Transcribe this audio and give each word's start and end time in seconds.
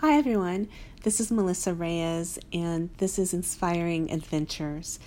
Hi, 0.00 0.16
everyone. 0.16 0.68
This 1.02 1.20
is 1.20 1.30
Melissa 1.30 1.74
Reyes, 1.74 2.38
and 2.54 2.88
this 2.96 3.18
is 3.18 3.34
Inspiring 3.34 4.10
Adventures. 4.10 4.98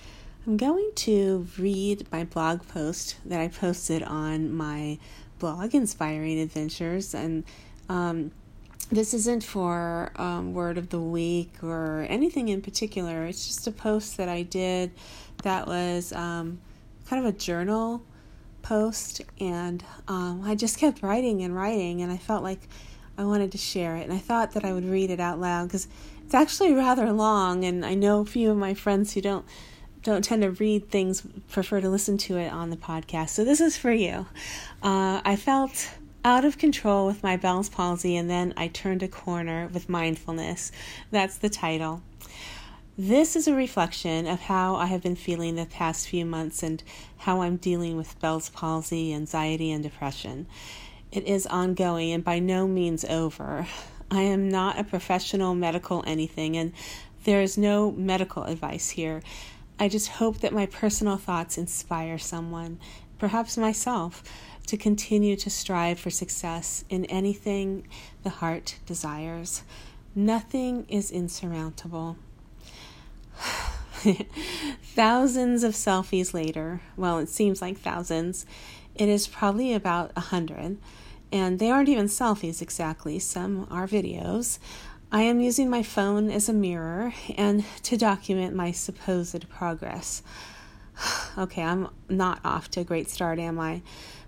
I'm 0.46 0.56
going 0.56 0.92
to 0.98 1.48
read 1.58 2.06
my 2.12 2.26
blog 2.26 2.68
post 2.68 3.16
that 3.26 3.42
I 3.42 3.48
posted 3.48 4.04
on 4.04 4.54
my 4.54 5.00
blog, 5.40 5.74
Inspiring 5.74 6.40
Adventures, 6.40 7.16
and 7.16 7.44
um, 7.90 8.30
this 8.92 9.16
isn't 9.16 9.44
for 9.44 10.12
um, 10.16 10.54
word 10.54 10.78
of 10.78 10.90
the 10.90 11.02
week 11.02 11.56
or 11.64 12.06
anything 12.08 12.50
in 12.50 12.62
particular. 12.62 13.26
It's 13.26 13.48
just 13.48 13.66
a 13.66 13.72
post 13.72 14.18
that 14.18 14.30
I 14.30 14.44
did 14.44 14.92
that 15.42 15.66
was 15.66 16.14
um, 16.14 16.60
kind 17.08 17.26
of 17.26 17.34
a 17.34 17.36
journal 17.36 18.04
post, 18.62 19.22
and 19.40 19.84
um, 20.08 20.44
I 20.46 20.54
just 20.54 20.78
kept 20.78 21.02
writing 21.02 21.42
and 21.42 21.56
writing, 21.56 22.04
and 22.04 22.12
I 22.12 22.18
felt 22.18 22.44
like 22.44 22.70
I 23.18 23.26
wanted 23.26 23.52
to 23.52 23.58
share 23.58 23.96
it, 23.96 24.04
and 24.04 24.14
I 24.14 24.18
thought 24.18 24.54
that 24.54 24.66
I 24.66 24.74
would 24.74 24.86
read 24.86 25.12
it 25.12 25.20
out 25.20 25.40
loud 25.40 25.68
because 25.68 25.88
it's 26.26 26.34
actually 26.34 26.74
rather 26.74 27.12
long, 27.12 27.64
and 27.64 27.86
I 27.86 27.94
know 27.94 28.22
a 28.22 28.26
few 28.26 28.52
of 28.52 28.58
my 28.58 28.74
friends 28.74 29.14
who 29.14 29.22
don't 29.22 29.46
don't 30.02 30.24
tend 30.24 30.42
to 30.42 30.52
read 30.52 30.90
things 30.90 31.24
prefer 31.50 31.80
to 31.80 31.90
listen 31.90 32.18
to 32.18 32.38
it 32.38 32.52
on 32.52 32.70
the 32.70 32.76
podcast. 32.76 33.30
So 33.30 33.46
this 33.46 33.62
is 33.62 33.78
for 33.78 33.92
you. 33.92 34.26
Uh, 34.82 35.22
I 35.24 35.38
felt 35.38 35.92
out 36.26 36.44
of 36.44 36.58
control 36.58 37.06
with 37.06 37.24
my 37.24 37.38
Bell's 37.38 37.70
palsy, 37.70 38.18
and 38.18 38.30
then 38.30 38.54
I 38.58 38.68
turned 38.68 39.04
a 39.04 39.08
corner 39.08 39.70
with 39.74 39.90
mindfulness. 39.90 40.72
That's 41.12 41.38
the 41.38 41.50
title. 41.50 42.02
This 42.98 43.36
is 43.36 43.48
a 43.48 43.56
reflection 43.56 44.28
of 44.28 44.42
how 44.42 44.76
I 44.76 44.86
have 44.86 45.02
been 45.02 45.16
feeling 45.16 45.56
the 45.56 45.66
past 45.66 46.08
few 46.08 46.26
months 46.26 46.62
and 46.62 46.84
how 47.18 47.42
I'm 47.42 47.58
dealing 47.58 47.98
with 47.98 48.20
Bell's 48.20 48.50
palsy, 48.50 49.14
anxiety, 49.14 49.72
and 49.72 49.82
depression. 49.82 50.46
It 51.14 51.28
is 51.28 51.46
ongoing 51.46 52.12
and 52.12 52.24
by 52.24 52.40
no 52.40 52.68
means 52.68 53.06
over. 53.06 53.68
I 54.10 54.24
am 54.24 54.50
not 54.50 54.80
a 54.80 54.84
professional 54.84 55.54
medical 55.54 56.04
anything, 56.08 56.58
and 56.58 56.74
there 57.24 57.44
is 57.44 57.56
no 57.56 57.92
medical 57.92 58.46
advice 58.46 58.90
here. 58.90 59.22
I 59.78 59.90
just 59.90 60.08
hope 60.08 60.40
that 60.40 60.54
my 60.54 60.66
personal 60.66 61.18
thoughts 61.18 61.56
inspire 61.56 62.18
someone, 62.18 62.80
perhaps 63.20 63.60
myself, 63.60 64.24
to 64.66 64.76
continue 64.76 65.36
to 65.36 65.52
strive 65.52 66.00
for 66.00 66.10
success 66.10 66.84
in 66.90 67.06
anything 67.06 67.88
the 68.24 68.32
heart 68.32 68.80
desires. 68.88 69.62
Nothing 70.16 70.88
is 70.90 71.12
insurmountable. 71.12 72.18
thousands 74.96 75.64
of 75.64 75.74
selfies 75.76 76.34
later, 76.34 76.82
well, 76.98 77.20
it 77.20 77.30
seems 77.30 77.62
like 77.62 77.78
thousands, 77.78 78.48
it 78.96 79.10
is 79.10 79.28
probably 79.28 79.74
about 79.74 80.12
a 80.16 80.22
hundred 80.22 80.78
and 81.34 81.58
they 81.58 81.72
aren't 81.72 81.90
even 81.90 82.06
selfies 82.06 82.62
exactly, 82.62 83.18
some 83.18 83.68
are 83.72 83.88
videos. 83.88 84.60
I 85.12 85.24
am 85.24 85.40
using 85.40 85.68
my 85.68 85.82
phone 85.82 86.30
as 86.30 86.48
a 86.48 86.54
mirror 86.54 87.12
and 87.36 87.66
to 87.84 87.98
document 87.98 88.56
my 88.56 88.72
supposed 88.72 89.50
progress. 89.50 90.22
okay, 91.38 91.64
I'm 91.64 91.90
not 92.08 92.40
off 92.46 92.70
to 92.72 92.82
a 92.82 92.84
great 92.84 93.10
start, 93.10 93.40
am 93.40 93.60
I? 93.60 93.82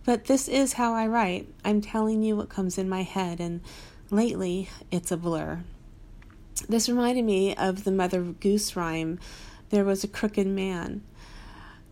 But 0.04 0.26
this 0.26 0.48
is 0.48 0.74
how 0.74 0.94
I 0.94 1.06
write. 1.06 1.48
I'm 1.64 1.80
telling 1.80 2.24
you 2.24 2.36
what 2.36 2.50
comes 2.50 2.80
in 2.80 2.90
my 2.90 3.04
head, 3.04 3.40
and 3.40 3.62
lately 4.10 4.70
it's 4.92 5.12
a 5.12 5.18
blur. 5.18 5.64
This 6.68 6.90
reminded 6.90 7.26
me 7.26 7.56
of 7.56 7.84
the 7.84 7.92
Mother 7.92 8.22
Goose 8.24 8.76
rhyme 8.76 9.20
There 9.70 9.86
was 9.86 10.04
a 10.04 10.08
crooked 10.08 10.48
man. 10.48 11.04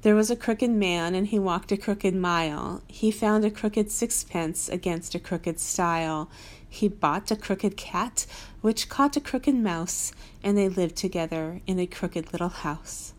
There 0.03 0.15
was 0.15 0.29
a 0.29 0.35
crooked 0.35 0.69
man, 0.69 1.15
and 1.15 1.27
he 1.27 1.39
walked 1.39 1.71
a 1.71 1.77
crooked 1.77 2.13
mile. 2.13 2.81
He 2.87 3.09
found 3.09 3.45
a 3.45 3.49
crooked 3.49 3.89
sixpence 3.89 4.67
against 4.67 5.15
a 5.15 5.19
crooked 5.19 5.61
stile. 5.61 6.29
He 6.67 6.89
bought 6.89 7.31
a 7.31 7.37
crooked 7.37 7.77
cat, 7.77 8.25
which 8.59 8.89
caught 8.89 9.15
a 9.15 9.21
crooked 9.21 9.55
mouse, 9.55 10.11
and 10.43 10.57
they 10.57 10.67
lived 10.67 10.97
together 10.97 11.61
in 11.65 11.79
a 11.79 11.87
crooked 11.87 12.33
little 12.33 12.49
house. 12.49 13.13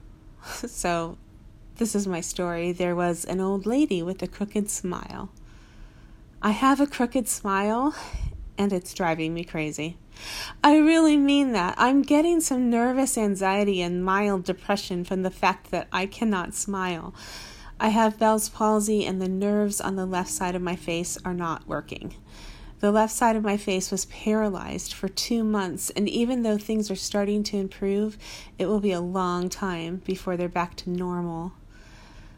so, 0.44 1.18
this 1.76 1.94
is 1.94 2.06
my 2.06 2.22
story. 2.22 2.72
There 2.72 2.96
was 2.96 3.26
an 3.26 3.40
old 3.40 3.66
lady 3.66 4.02
with 4.02 4.22
a 4.22 4.26
crooked 4.26 4.70
smile. 4.70 5.28
I 6.40 6.52
have 6.52 6.80
a 6.80 6.86
crooked 6.86 7.28
smile, 7.28 7.94
and 8.60 8.74
it's 8.74 8.92
driving 8.92 9.32
me 9.32 9.42
crazy. 9.42 9.96
I 10.62 10.76
really 10.76 11.16
mean 11.16 11.52
that. 11.52 11.74
I'm 11.78 12.02
getting 12.02 12.42
some 12.42 12.68
nervous 12.68 13.16
anxiety 13.16 13.80
and 13.80 14.04
mild 14.04 14.44
depression 14.44 15.02
from 15.02 15.22
the 15.22 15.30
fact 15.30 15.70
that 15.70 15.88
I 15.90 16.04
cannot 16.04 16.52
smile. 16.52 17.14
I 17.80 17.88
have 17.88 18.18
Bell's 18.18 18.50
palsy, 18.50 19.06
and 19.06 19.18
the 19.18 19.30
nerves 19.30 19.80
on 19.80 19.96
the 19.96 20.04
left 20.04 20.28
side 20.28 20.54
of 20.54 20.60
my 20.60 20.76
face 20.76 21.16
are 21.24 21.32
not 21.32 21.66
working. 21.66 22.16
The 22.80 22.92
left 22.92 23.14
side 23.14 23.34
of 23.34 23.42
my 23.42 23.56
face 23.56 23.90
was 23.90 24.04
paralyzed 24.04 24.92
for 24.92 25.08
two 25.08 25.42
months, 25.42 25.88
and 25.88 26.06
even 26.06 26.42
though 26.42 26.58
things 26.58 26.90
are 26.90 26.96
starting 26.96 27.42
to 27.44 27.56
improve, 27.56 28.18
it 28.58 28.66
will 28.66 28.80
be 28.80 28.92
a 28.92 29.00
long 29.00 29.48
time 29.48 30.02
before 30.04 30.36
they're 30.36 30.50
back 30.50 30.76
to 30.76 30.90
normal. 30.90 31.52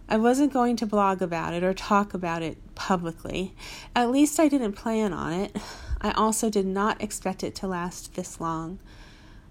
I 0.09 0.17
wasn't 0.17 0.53
going 0.53 0.77
to 0.77 0.87
blog 0.87 1.23
about 1.23 1.55
it 1.55 1.63
or 1.63 1.73
talk 1.73 2.13
about 2.13 2.43
it 2.43 2.59
publicly. 2.75 3.55
At 3.95 4.11
least 4.11 4.39
I 4.39 4.49
didn't 4.49 4.73
plan 4.73 5.13
on 5.13 5.33
it. 5.33 5.57
I 6.01 6.11
also 6.13 6.51
did 6.51 6.67
not 6.67 7.01
expect 7.01 7.45
it 7.45 7.55
to 7.57 7.67
last 7.67 8.15
this 8.15 8.41
long. 8.41 8.79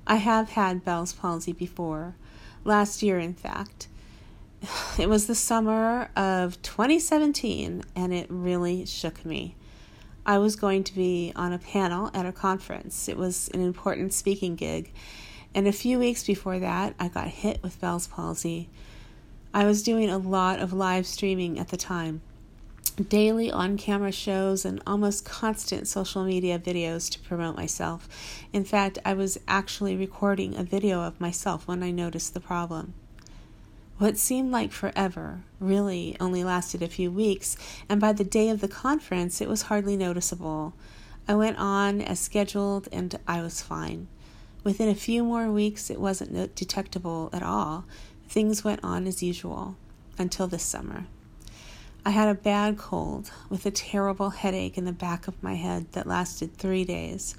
I 0.05 0.15
have 0.15 0.49
had 0.49 0.83
Bell's 0.83 1.13
palsy 1.13 1.53
before, 1.53 2.15
last 2.63 3.01
year, 3.01 3.19
in 3.19 3.33
fact. 3.33 3.87
It 4.99 5.09
was 5.09 5.25
the 5.25 5.35
summer 5.35 6.09
of 6.15 6.61
2017, 6.61 7.83
and 7.95 8.13
it 8.13 8.27
really 8.29 8.85
shook 8.85 9.25
me. 9.25 9.55
I 10.25 10.37
was 10.37 10.55
going 10.55 10.83
to 10.83 10.93
be 10.93 11.31
on 11.35 11.53
a 11.53 11.57
panel 11.57 12.11
at 12.13 12.25
a 12.25 12.31
conference. 12.31 13.07
It 13.07 13.17
was 13.17 13.49
an 13.53 13.61
important 13.61 14.13
speaking 14.13 14.55
gig, 14.55 14.91
and 15.55 15.67
a 15.67 15.71
few 15.71 15.97
weeks 15.97 16.23
before 16.23 16.59
that, 16.59 16.93
I 16.99 17.07
got 17.07 17.27
hit 17.27 17.63
with 17.63 17.79
Bell's 17.81 18.07
palsy. 18.07 18.69
I 19.53 19.65
was 19.65 19.83
doing 19.83 20.09
a 20.09 20.17
lot 20.17 20.59
of 20.59 20.73
live 20.73 21.05
streaming 21.05 21.59
at 21.59 21.69
the 21.69 21.77
time 21.77 22.21
daily 23.09 23.51
on 23.51 23.77
camera 23.77 24.11
shows 24.11 24.65
and 24.65 24.81
almost 24.85 25.25
constant 25.25 25.87
social 25.87 26.23
media 26.23 26.59
videos 26.59 27.09
to 27.11 27.19
promote 27.19 27.55
myself. 27.55 28.07
In 28.53 28.63
fact, 28.63 28.99
I 29.05 29.13
was 29.13 29.39
actually 29.47 29.95
recording 29.95 30.55
a 30.55 30.63
video 30.63 31.01
of 31.01 31.19
myself 31.19 31.67
when 31.67 31.83
I 31.83 31.91
noticed 31.91 32.33
the 32.33 32.39
problem. 32.39 32.93
What 33.97 34.17
seemed 34.17 34.51
like 34.51 34.71
forever 34.71 35.41
really 35.59 36.17
only 36.19 36.43
lasted 36.43 36.81
a 36.81 36.87
few 36.87 37.11
weeks, 37.11 37.55
and 37.87 38.01
by 38.01 38.13
the 38.13 38.23
day 38.23 38.49
of 38.49 38.61
the 38.61 38.67
conference, 38.67 39.41
it 39.41 39.49
was 39.49 39.63
hardly 39.63 39.95
noticeable. 39.95 40.73
I 41.27 41.35
went 41.35 41.57
on 41.57 42.01
as 42.01 42.19
scheduled 42.19 42.87
and 42.91 43.17
I 43.27 43.41
was 43.41 43.61
fine. 43.61 44.07
Within 44.63 44.89
a 44.89 44.95
few 44.95 45.23
more 45.23 45.51
weeks, 45.51 45.89
it 45.89 45.99
wasn't 45.99 46.55
detectable 46.55 47.29
at 47.31 47.43
all. 47.43 47.85
Things 48.31 48.63
went 48.63 48.79
on 48.81 49.07
as 49.07 49.21
usual 49.21 49.75
until 50.17 50.47
this 50.47 50.63
summer. 50.63 51.05
I 52.05 52.11
had 52.11 52.29
a 52.29 52.33
bad 52.33 52.77
cold 52.77 53.29
with 53.49 53.65
a 53.65 53.71
terrible 53.71 54.29
headache 54.29 54.77
in 54.77 54.85
the 54.85 54.93
back 54.93 55.27
of 55.27 55.43
my 55.43 55.55
head 55.55 55.91
that 55.91 56.07
lasted 56.07 56.55
three 56.55 56.85
days. 56.85 57.35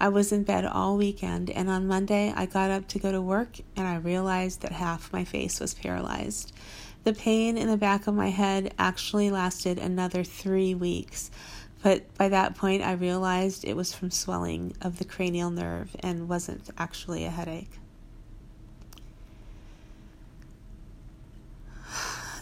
I 0.00 0.10
was 0.10 0.30
in 0.30 0.44
bed 0.44 0.64
all 0.64 0.96
weekend, 0.96 1.50
and 1.50 1.68
on 1.68 1.88
Monday 1.88 2.32
I 2.36 2.46
got 2.46 2.70
up 2.70 2.86
to 2.86 3.00
go 3.00 3.10
to 3.10 3.20
work 3.20 3.56
and 3.74 3.88
I 3.88 3.96
realized 3.96 4.60
that 4.60 4.70
half 4.70 5.12
my 5.12 5.24
face 5.24 5.58
was 5.58 5.74
paralyzed. 5.74 6.52
The 7.02 7.14
pain 7.14 7.58
in 7.58 7.66
the 7.66 7.76
back 7.76 8.06
of 8.06 8.14
my 8.14 8.30
head 8.30 8.72
actually 8.78 9.30
lasted 9.30 9.80
another 9.80 10.22
three 10.22 10.72
weeks, 10.72 11.32
but 11.82 12.14
by 12.16 12.28
that 12.28 12.54
point 12.54 12.84
I 12.84 12.92
realized 12.92 13.64
it 13.64 13.74
was 13.74 13.92
from 13.92 14.12
swelling 14.12 14.76
of 14.82 15.00
the 15.00 15.04
cranial 15.04 15.50
nerve 15.50 15.96
and 15.98 16.28
wasn't 16.28 16.70
actually 16.78 17.24
a 17.24 17.30
headache. 17.30 17.80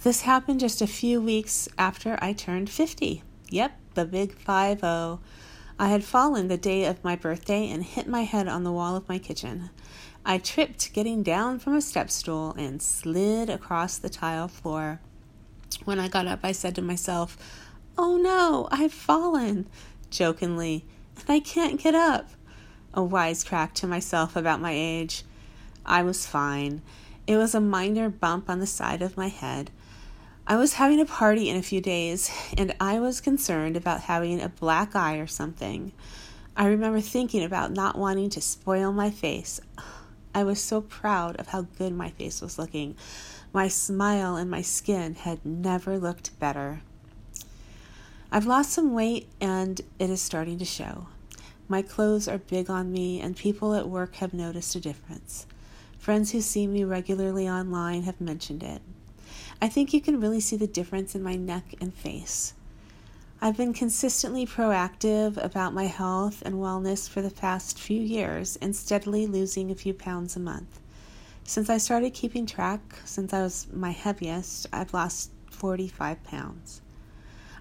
This 0.06 0.20
happened 0.20 0.60
just 0.60 0.80
a 0.80 0.86
few 0.86 1.20
weeks 1.20 1.68
after 1.76 2.16
I 2.22 2.32
turned 2.32 2.70
50. 2.70 3.24
Yep, 3.50 3.72
the 3.94 4.04
big 4.04 4.34
5 4.34 4.78
0. 4.78 5.20
I 5.80 5.88
had 5.88 6.04
fallen 6.04 6.46
the 6.46 6.56
day 6.56 6.84
of 6.84 7.02
my 7.02 7.16
birthday 7.16 7.68
and 7.68 7.82
hit 7.82 8.06
my 8.06 8.22
head 8.22 8.46
on 8.46 8.62
the 8.62 8.70
wall 8.70 8.94
of 8.94 9.08
my 9.08 9.18
kitchen. 9.18 9.70
I 10.24 10.38
tripped 10.38 10.92
getting 10.92 11.24
down 11.24 11.58
from 11.58 11.74
a 11.74 11.82
step 11.82 12.08
stool 12.08 12.54
and 12.56 12.80
slid 12.80 13.50
across 13.50 13.98
the 13.98 14.08
tile 14.08 14.46
floor. 14.46 15.00
When 15.84 15.98
I 15.98 16.06
got 16.06 16.28
up, 16.28 16.38
I 16.44 16.52
said 16.52 16.76
to 16.76 16.82
myself, 16.82 17.36
Oh 17.98 18.16
no, 18.16 18.68
I've 18.70 18.92
fallen, 18.92 19.66
jokingly, 20.10 20.84
and 21.16 21.24
I 21.28 21.40
can't 21.40 21.82
get 21.82 21.96
up. 21.96 22.30
A 22.94 23.00
wisecrack 23.00 23.72
to 23.72 23.88
myself 23.88 24.36
about 24.36 24.60
my 24.60 24.70
age. 24.72 25.24
I 25.84 26.04
was 26.04 26.28
fine. 26.28 26.82
It 27.26 27.36
was 27.36 27.56
a 27.56 27.60
minor 27.60 28.08
bump 28.08 28.48
on 28.48 28.60
the 28.60 28.68
side 28.68 29.02
of 29.02 29.16
my 29.16 29.26
head. 29.26 29.72
I 30.48 30.54
was 30.54 30.74
having 30.74 31.00
a 31.00 31.06
party 31.06 31.50
in 31.50 31.56
a 31.56 31.62
few 31.62 31.80
days, 31.80 32.30
and 32.56 32.72
I 32.78 33.00
was 33.00 33.20
concerned 33.20 33.76
about 33.76 34.02
having 34.02 34.40
a 34.40 34.48
black 34.48 34.94
eye 34.94 35.16
or 35.16 35.26
something. 35.26 35.90
I 36.56 36.68
remember 36.68 37.00
thinking 37.00 37.42
about 37.42 37.72
not 37.72 37.98
wanting 37.98 38.30
to 38.30 38.40
spoil 38.40 38.92
my 38.92 39.10
face. 39.10 39.60
I 40.32 40.44
was 40.44 40.62
so 40.62 40.80
proud 40.80 41.34
of 41.36 41.48
how 41.48 41.62
good 41.62 41.92
my 41.94 42.10
face 42.10 42.40
was 42.40 42.60
looking. 42.60 42.94
My 43.52 43.66
smile 43.66 44.36
and 44.36 44.48
my 44.48 44.62
skin 44.62 45.16
had 45.16 45.44
never 45.44 45.98
looked 45.98 46.38
better. 46.38 46.82
I've 48.30 48.46
lost 48.46 48.70
some 48.70 48.94
weight 48.94 49.26
and 49.40 49.80
it 49.98 50.10
is 50.10 50.22
starting 50.22 50.58
to 50.58 50.64
show. 50.64 51.08
My 51.66 51.82
clothes 51.82 52.28
are 52.28 52.38
big 52.38 52.70
on 52.70 52.92
me, 52.92 53.20
and 53.20 53.36
people 53.36 53.74
at 53.74 53.88
work 53.88 54.14
have 54.16 54.32
noticed 54.32 54.76
a 54.76 54.80
difference. 54.80 55.44
Friends 55.98 56.30
who 56.30 56.40
see 56.40 56.68
me 56.68 56.84
regularly 56.84 57.48
online 57.48 58.04
have 58.04 58.20
mentioned 58.20 58.62
it. 58.62 58.80
I 59.60 59.68
think 59.68 59.94
you 59.94 60.02
can 60.02 60.20
really 60.20 60.40
see 60.40 60.56
the 60.56 60.66
difference 60.66 61.14
in 61.14 61.22
my 61.22 61.34
neck 61.34 61.74
and 61.80 61.94
face. 61.94 62.52
I've 63.40 63.56
been 63.56 63.72
consistently 63.72 64.44
proactive 64.44 65.42
about 65.42 65.72
my 65.72 65.84
health 65.84 66.42
and 66.44 66.56
wellness 66.56 67.08
for 67.08 67.22
the 67.22 67.30
past 67.30 67.78
few 67.78 68.00
years 68.00 68.56
and 68.56 68.76
steadily 68.76 69.26
losing 69.26 69.70
a 69.70 69.74
few 69.74 69.94
pounds 69.94 70.36
a 70.36 70.40
month. 70.40 70.80
Since 71.44 71.70
I 71.70 71.78
started 71.78 72.12
keeping 72.12 72.44
track, 72.44 72.80
since 73.06 73.32
I 73.32 73.42
was 73.42 73.66
my 73.72 73.92
heaviest, 73.92 74.66
I've 74.72 74.92
lost 74.92 75.30
45 75.50 76.22
pounds. 76.24 76.82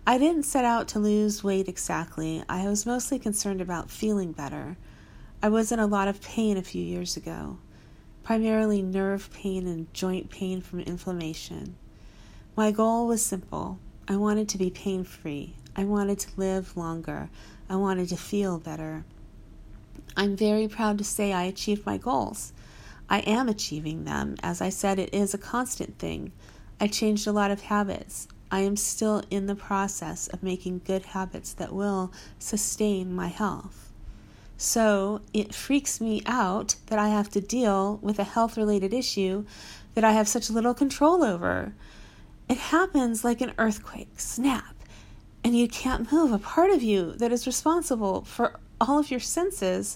I 0.05 0.17
didn't 0.17 0.43
set 0.43 0.65
out 0.65 0.89
to 0.89 0.99
lose 0.99 1.43
weight 1.43 1.69
exactly. 1.69 2.43
I 2.49 2.67
was 2.67 2.85
mostly 2.85 3.19
concerned 3.19 3.61
about 3.61 3.89
feeling 3.89 4.33
better. 4.33 4.75
I 5.41 5.47
was 5.47 5.71
in 5.71 5.79
a 5.79 5.87
lot 5.87 6.09
of 6.09 6.21
pain 6.21 6.57
a 6.57 6.61
few 6.61 6.83
years 6.83 7.15
ago, 7.15 7.57
primarily 8.21 8.81
nerve 8.81 9.31
pain 9.31 9.65
and 9.65 9.93
joint 9.93 10.29
pain 10.29 10.61
from 10.61 10.81
inflammation. 10.81 11.77
My 12.57 12.71
goal 12.71 13.05
was 13.07 13.21
simple 13.21 13.79
I 14.07 14.15
wanted 14.15 14.47
to 14.47 14.57
be 14.57 14.69
pain 14.69 15.03
free. 15.03 15.55
I 15.75 15.83
wanted 15.83 16.19
to 16.19 16.29
live 16.37 16.77
longer. 16.77 17.29
I 17.69 17.75
wanted 17.75 18.07
to 18.09 18.15
feel 18.15 18.59
better. 18.59 19.03
I'm 20.15 20.37
very 20.37 20.69
proud 20.69 20.97
to 20.99 21.03
say 21.03 21.33
I 21.33 21.43
achieved 21.43 21.85
my 21.85 21.97
goals. 21.97 22.53
I 23.09 23.19
am 23.19 23.49
achieving 23.49 24.05
them. 24.05 24.37
As 24.41 24.61
I 24.61 24.69
said, 24.69 24.99
it 24.99 25.13
is 25.13 25.33
a 25.33 25.37
constant 25.37 25.99
thing. 25.99 26.31
I 26.79 26.87
changed 26.87 27.27
a 27.27 27.33
lot 27.33 27.51
of 27.51 27.59
habits. 27.59 28.29
I 28.49 28.61
am 28.61 28.77
still 28.77 29.21
in 29.29 29.47
the 29.47 29.55
process 29.55 30.29
of 30.29 30.41
making 30.41 30.83
good 30.85 31.07
habits 31.07 31.51
that 31.53 31.73
will 31.73 32.13
sustain 32.39 33.13
my 33.13 33.27
health. 33.27 33.91
So 34.57 35.19
it 35.33 35.53
freaks 35.53 35.99
me 35.99 36.21
out 36.25 36.75
that 36.85 36.99
I 36.99 37.09
have 37.09 37.29
to 37.31 37.41
deal 37.41 37.99
with 38.01 38.17
a 38.17 38.23
health 38.23 38.55
related 38.55 38.93
issue 38.93 39.43
that 39.93 40.05
I 40.05 40.13
have 40.13 40.29
such 40.29 40.49
little 40.49 40.73
control 40.73 41.21
over. 41.21 41.73
It 42.47 42.57
happens 42.57 43.23
like 43.23 43.41
an 43.41 43.53
earthquake, 43.57 44.19
snap 44.19 44.75
and 45.45 45.55
you 45.55 45.67
can't 45.67 46.11
move 46.11 46.31
a 46.31 46.39
part 46.39 46.71
of 46.71 46.81
you 46.81 47.11
that 47.17 47.31
is 47.31 47.45
responsible 47.45 48.23
for 48.23 48.59
all 48.81 48.97
of 48.97 49.11
your 49.11 49.19
senses, 49.19 49.95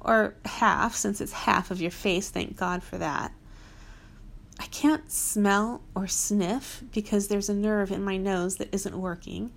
or 0.00 0.34
half, 0.46 0.94
since 0.94 1.20
it's 1.20 1.32
half 1.32 1.70
of 1.70 1.78
your 1.78 1.90
face, 1.90 2.30
thank 2.30 2.56
God 2.56 2.82
for 2.82 2.96
that. 2.96 3.30
I 4.58 4.64
can't 4.68 5.12
smell 5.12 5.82
or 5.94 6.06
sniff 6.06 6.82
because 6.90 7.28
there's 7.28 7.50
a 7.50 7.54
nerve 7.54 7.92
in 7.92 8.02
my 8.02 8.16
nose 8.16 8.56
that 8.56 8.72
isn't 8.72 8.98
working, 8.98 9.52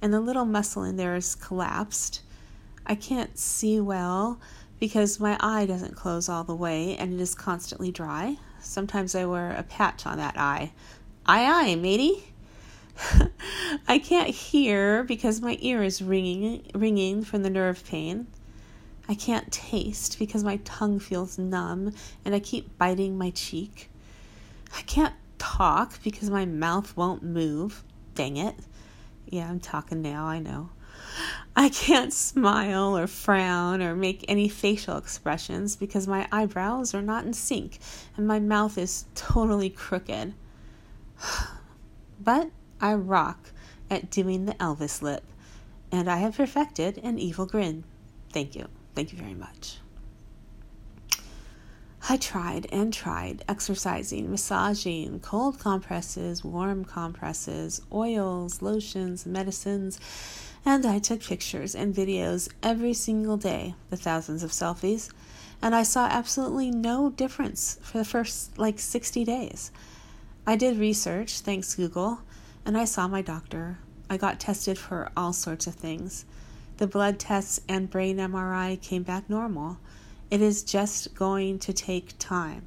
and 0.00 0.14
the 0.14 0.20
little 0.20 0.44
muscle 0.44 0.84
in 0.84 0.96
there 0.96 1.16
is 1.16 1.34
collapsed. 1.34 2.22
I 2.86 2.94
can't 2.94 3.36
see 3.36 3.80
well 3.80 4.38
because 4.78 5.18
my 5.18 5.36
eye 5.40 5.66
doesn't 5.66 5.96
close 5.96 6.28
all 6.28 6.44
the 6.44 6.54
way 6.54 6.96
and 6.96 7.12
it 7.12 7.20
is 7.20 7.34
constantly 7.34 7.90
dry. 7.90 8.36
Sometimes 8.60 9.16
I 9.16 9.24
wear 9.24 9.50
a 9.50 9.64
patch 9.64 10.06
on 10.06 10.18
that 10.18 10.38
eye. 10.38 10.70
Aye, 11.28 11.70
aye, 11.70 11.74
matey. 11.74 12.22
I 13.88 13.98
can't 13.98 14.30
hear 14.30 15.02
because 15.02 15.40
my 15.40 15.58
ear 15.60 15.82
is 15.82 16.00
ringing, 16.00 16.70
ringing 16.72 17.24
from 17.24 17.42
the 17.42 17.50
nerve 17.50 17.84
pain. 17.84 18.28
I 19.08 19.14
can't 19.16 19.50
taste 19.50 20.20
because 20.20 20.44
my 20.44 20.58
tongue 20.58 21.00
feels 21.00 21.36
numb 21.36 21.92
and 22.24 22.32
I 22.32 22.38
keep 22.38 22.78
biting 22.78 23.18
my 23.18 23.30
cheek. 23.30 23.90
I 24.76 24.82
can't 24.82 25.14
talk 25.38 26.00
because 26.04 26.30
my 26.30 26.44
mouth 26.44 26.96
won't 26.96 27.24
move. 27.24 27.82
Dang 28.14 28.36
it. 28.36 28.54
Yeah, 29.28 29.50
I'm 29.50 29.58
talking 29.58 30.02
now, 30.02 30.26
I 30.26 30.38
know. 30.38 30.70
I 31.56 31.70
can't 31.70 32.12
smile 32.12 32.96
or 32.96 33.08
frown 33.08 33.82
or 33.82 33.96
make 33.96 34.24
any 34.28 34.48
facial 34.48 34.96
expressions 34.96 35.74
because 35.74 36.06
my 36.06 36.28
eyebrows 36.30 36.94
are 36.94 37.02
not 37.02 37.24
in 37.24 37.32
sync 37.32 37.80
and 38.16 38.28
my 38.28 38.38
mouth 38.38 38.78
is 38.78 39.06
totally 39.16 39.70
crooked. 39.70 40.34
But 42.18 42.50
I 42.80 42.94
rock 42.94 43.52
at 43.90 44.10
doing 44.10 44.46
the 44.46 44.54
Elvis 44.54 45.02
lip, 45.02 45.24
and 45.92 46.10
I 46.10 46.16
have 46.18 46.36
perfected 46.36 46.98
an 47.02 47.18
evil 47.18 47.46
grin. 47.46 47.84
Thank 48.32 48.56
you. 48.56 48.68
Thank 48.94 49.12
you 49.12 49.18
very 49.18 49.34
much. 49.34 49.78
I 52.08 52.16
tried 52.16 52.68
and 52.70 52.92
tried 52.92 53.44
exercising, 53.48 54.30
massaging, 54.30 55.18
cold 55.20 55.58
compresses, 55.58 56.44
warm 56.44 56.84
compresses, 56.84 57.82
oils, 57.92 58.62
lotions, 58.62 59.26
medicines, 59.26 59.98
and 60.64 60.86
I 60.86 61.00
took 61.00 61.20
pictures 61.20 61.74
and 61.74 61.94
videos 61.94 62.48
every 62.62 62.94
single 62.94 63.36
day, 63.36 63.74
the 63.90 63.96
thousands 63.96 64.44
of 64.44 64.52
selfies, 64.52 65.10
and 65.60 65.74
I 65.74 65.82
saw 65.82 66.06
absolutely 66.06 66.70
no 66.70 67.10
difference 67.10 67.78
for 67.82 67.98
the 67.98 68.04
first 68.04 68.56
like 68.56 68.78
60 68.78 69.24
days. 69.24 69.72
I 70.48 70.54
did 70.54 70.78
research, 70.78 71.40
thanks 71.40 71.74
Google, 71.74 72.20
and 72.64 72.78
I 72.78 72.84
saw 72.84 73.08
my 73.08 73.20
doctor. 73.20 73.78
I 74.08 74.16
got 74.16 74.38
tested 74.38 74.78
for 74.78 75.10
all 75.16 75.32
sorts 75.32 75.66
of 75.66 75.74
things. 75.74 76.24
The 76.76 76.86
blood 76.86 77.18
tests 77.18 77.60
and 77.68 77.90
brain 77.90 78.18
MRI 78.18 78.80
came 78.80 79.02
back 79.02 79.28
normal. 79.28 79.78
It 80.30 80.40
is 80.40 80.62
just 80.62 81.16
going 81.16 81.58
to 81.58 81.72
take 81.72 82.14
time. 82.20 82.66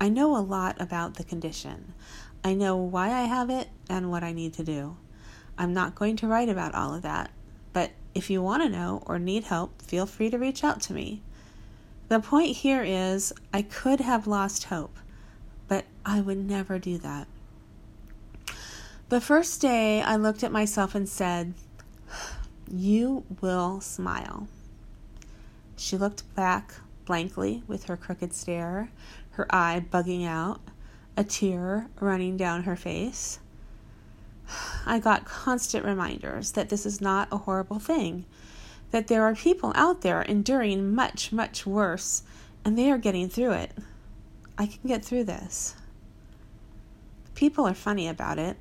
I 0.00 0.08
know 0.08 0.36
a 0.36 0.38
lot 0.38 0.80
about 0.80 1.14
the 1.14 1.24
condition. 1.24 1.94
I 2.44 2.54
know 2.54 2.76
why 2.76 3.08
I 3.08 3.22
have 3.24 3.50
it 3.50 3.70
and 3.88 4.08
what 4.08 4.22
I 4.22 4.32
need 4.32 4.52
to 4.54 4.62
do. 4.62 4.96
I'm 5.58 5.74
not 5.74 5.96
going 5.96 6.14
to 6.18 6.28
write 6.28 6.48
about 6.48 6.76
all 6.76 6.94
of 6.94 7.02
that, 7.02 7.32
but 7.72 7.90
if 8.14 8.30
you 8.30 8.40
want 8.40 8.62
to 8.62 8.68
know 8.68 9.02
or 9.06 9.18
need 9.18 9.44
help, 9.44 9.82
feel 9.82 10.06
free 10.06 10.30
to 10.30 10.38
reach 10.38 10.62
out 10.62 10.80
to 10.82 10.92
me. 10.92 11.22
The 12.06 12.20
point 12.20 12.58
here 12.58 12.84
is 12.84 13.32
I 13.52 13.62
could 13.62 13.98
have 14.00 14.28
lost 14.28 14.64
hope, 14.64 14.96
but 15.68 15.84
I 16.04 16.20
would 16.20 16.38
never 16.38 16.78
do 16.78 16.98
that. 16.98 17.28
The 19.10 19.20
first 19.20 19.60
day, 19.60 20.02
I 20.02 20.16
looked 20.16 20.42
at 20.42 20.52
myself 20.52 20.94
and 20.94 21.08
said, 21.08 21.54
You 22.70 23.24
will 23.40 23.80
smile. 23.80 24.48
She 25.76 25.96
looked 25.96 26.34
back 26.34 26.74
blankly 27.04 27.62
with 27.66 27.84
her 27.84 27.96
crooked 27.96 28.34
stare, 28.34 28.90
her 29.30 29.46
eye 29.48 29.84
bugging 29.90 30.26
out, 30.26 30.60
a 31.16 31.24
tear 31.24 31.88
running 32.00 32.36
down 32.36 32.64
her 32.64 32.76
face. 32.76 33.38
I 34.86 34.98
got 34.98 35.24
constant 35.24 35.84
reminders 35.84 36.52
that 36.52 36.68
this 36.68 36.84
is 36.84 37.00
not 37.00 37.28
a 37.32 37.38
horrible 37.38 37.78
thing, 37.78 38.24
that 38.90 39.08
there 39.08 39.22
are 39.22 39.34
people 39.34 39.72
out 39.74 40.02
there 40.02 40.22
enduring 40.22 40.94
much, 40.94 41.32
much 41.32 41.66
worse, 41.66 42.22
and 42.64 42.76
they 42.76 42.90
are 42.90 42.98
getting 42.98 43.28
through 43.28 43.52
it. 43.52 43.72
I 44.58 44.66
can 44.66 44.88
get 44.88 45.04
through 45.04 45.24
this. 45.24 45.76
People 47.36 47.64
are 47.66 47.74
funny 47.74 48.08
about 48.08 48.40
it. 48.40 48.56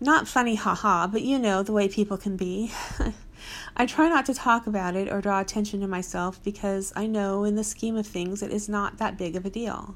Not 0.00 0.26
funny, 0.26 0.54
haha, 0.54 1.06
but 1.06 1.20
you 1.20 1.38
know 1.38 1.62
the 1.62 1.72
way 1.72 1.88
people 1.88 2.16
can 2.16 2.38
be. 2.38 2.72
I 3.76 3.84
try 3.84 4.08
not 4.08 4.24
to 4.26 4.34
talk 4.34 4.66
about 4.66 4.96
it 4.96 5.12
or 5.12 5.20
draw 5.20 5.40
attention 5.40 5.80
to 5.80 5.86
myself 5.86 6.42
because 6.42 6.92
I 6.96 7.06
know 7.06 7.44
in 7.44 7.54
the 7.54 7.64
scheme 7.64 7.96
of 7.96 8.06
things 8.06 8.42
it 8.42 8.50
is 8.50 8.68
not 8.68 8.96
that 8.96 9.18
big 9.18 9.36
of 9.36 9.44
a 9.44 9.50
deal. 9.50 9.94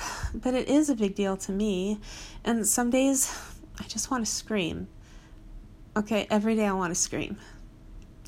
But 0.34 0.54
it 0.54 0.68
is 0.68 0.88
a 0.88 0.94
big 0.94 1.14
deal 1.14 1.36
to 1.38 1.52
me, 1.52 2.00
and 2.44 2.66
some 2.66 2.90
days 2.90 3.34
I 3.78 3.84
just 3.84 4.10
want 4.10 4.24
to 4.24 4.30
scream. 4.30 4.88
Okay, 5.96 6.26
every 6.30 6.54
day 6.54 6.66
I 6.66 6.72
want 6.72 6.90
to 6.92 7.00
scream. 7.00 7.38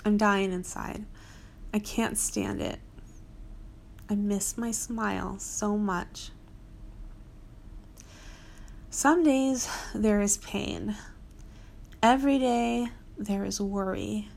I'm 0.04 0.16
dying 0.16 0.52
inside. 0.52 1.04
I 1.72 1.78
can't 1.78 2.18
stand 2.18 2.60
it. 2.60 2.80
I 4.10 4.16
miss 4.16 4.58
my 4.58 4.72
smile 4.72 5.38
so 5.38 5.78
much. 5.78 6.32
Some 8.90 9.22
days 9.22 9.68
there 9.94 10.20
is 10.20 10.36
pain. 10.38 10.96
Every 12.02 12.40
day 12.40 12.88
there 13.16 13.44
is 13.44 13.60
worry. 13.60 14.28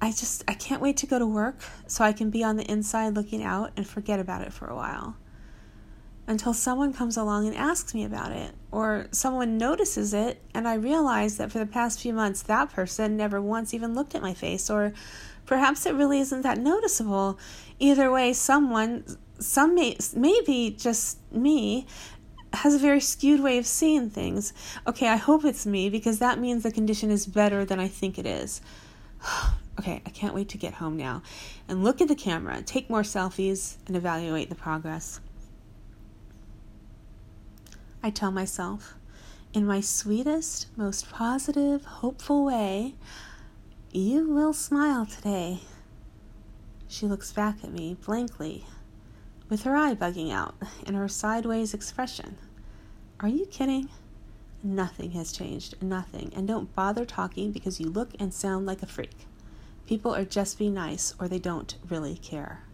I 0.00 0.10
just 0.10 0.42
I 0.48 0.54
can't 0.54 0.82
wait 0.82 0.96
to 0.96 1.06
go 1.06 1.20
to 1.20 1.26
work 1.26 1.60
so 1.86 2.02
I 2.02 2.12
can 2.12 2.30
be 2.30 2.42
on 2.42 2.56
the 2.56 2.68
inside 2.68 3.14
looking 3.14 3.44
out 3.44 3.70
and 3.76 3.86
forget 3.86 4.18
about 4.18 4.42
it 4.42 4.52
for 4.52 4.66
a 4.66 4.74
while. 4.74 5.14
Until 6.26 6.54
someone 6.54 6.94
comes 6.94 7.16
along 7.18 7.46
and 7.46 7.54
asks 7.54 7.92
me 7.92 8.04
about 8.04 8.32
it, 8.32 8.52
or 8.70 9.08
someone 9.10 9.58
notices 9.58 10.14
it 10.14 10.40
and 10.54 10.66
I 10.66 10.74
realize 10.74 11.36
that 11.36 11.52
for 11.52 11.58
the 11.58 11.66
past 11.66 12.00
few 12.00 12.14
months 12.14 12.40
that 12.42 12.72
person 12.72 13.16
never 13.16 13.42
once 13.42 13.74
even 13.74 13.94
looked 13.94 14.14
at 14.14 14.22
my 14.22 14.32
face, 14.32 14.70
or 14.70 14.94
perhaps 15.46 15.84
it 15.86 15.94
really 15.94 16.20
isn't 16.20 16.42
that 16.42 16.58
noticeable. 16.58 17.38
Either 17.78 18.10
way, 18.10 18.32
someone, 18.32 19.04
some 19.38 19.74
may, 19.74 19.96
maybe 20.16 20.74
just 20.78 21.18
me, 21.30 21.86
has 22.54 22.74
a 22.74 22.78
very 22.78 23.00
skewed 23.00 23.40
way 23.40 23.58
of 23.58 23.66
seeing 23.66 24.08
things. 24.08 24.52
Okay, 24.86 25.08
I 25.08 25.16
hope 25.16 25.44
it's 25.44 25.66
me 25.66 25.90
because 25.90 26.18
that 26.20 26.38
means 26.38 26.62
the 26.62 26.70
condition 26.70 27.10
is 27.10 27.26
better 27.26 27.64
than 27.64 27.80
I 27.80 27.88
think 27.88 28.18
it 28.18 28.26
is. 28.26 28.60
okay, 29.78 30.00
I 30.06 30.10
can't 30.10 30.34
wait 30.34 30.48
to 30.50 30.58
get 30.58 30.74
home 30.74 30.96
now 30.96 31.22
and 31.68 31.84
look 31.84 32.00
at 32.00 32.08
the 32.08 32.14
camera, 32.14 32.62
take 32.62 32.88
more 32.88 33.02
selfies, 33.02 33.76
and 33.86 33.96
evaluate 33.96 34.48
the 34.48 34.54
progress. 34.54 35.20
I 38.04 38.10
tell 38.10 38.30
myself, 38.30 38.96
in 39.54 39.64
my 39.64 39.80
sweetest, 39.80 40.66
most 40.76 41.08
positive, 41.08 41.86
hopeful 41.86 42.44
way, 42.44 42.96
You 43.92 44.28
will 44.28 44.52
smile 44.52 45.06
today. 45.06 45.60
She 46.86 47.06
looks 47.06 47.32
back 47.32 47.64
at 47.64 47.72
me 47.72 47.96
blankly, 48.04 48.66
with 49.48 49.62
her 49.62 49.74
eye 49.74 49.94
bugging 49.94 50.30
out 50.30 50.54
and 50.86 50.94
her 50.96 51.08
sideways 51.08 51.72
expression. 51.72 52.36
Are 53.20 53.28
you 53.28 53.46
kidding? 53.46 53.88
Nothing 54.62 55.12
has 55.12 55.32
changed. 55.32 55.82
Nothing. 55.82 56.30
And 56.36 56.46
don't 56.46 56.74
bother 56.74 57.06
talking 57.06 57.52
because 57.52 57.80
you 57.80 57.88
look 57.88 58.10
and 58.20 58.34
sound 58.34 58.66
like 58.66 58.82
a 58.82 58.86
freak. 58.86 59.26
People 59.86 60.14
are 60.14 60.26
just 60.26 60.58
being 60.58 60.74
nice 60.74 61.14
or 61.18 61.26
they 61.26 61.38
don't 61.38 61.76
really 61.88 62.18
care. 62.18 62.64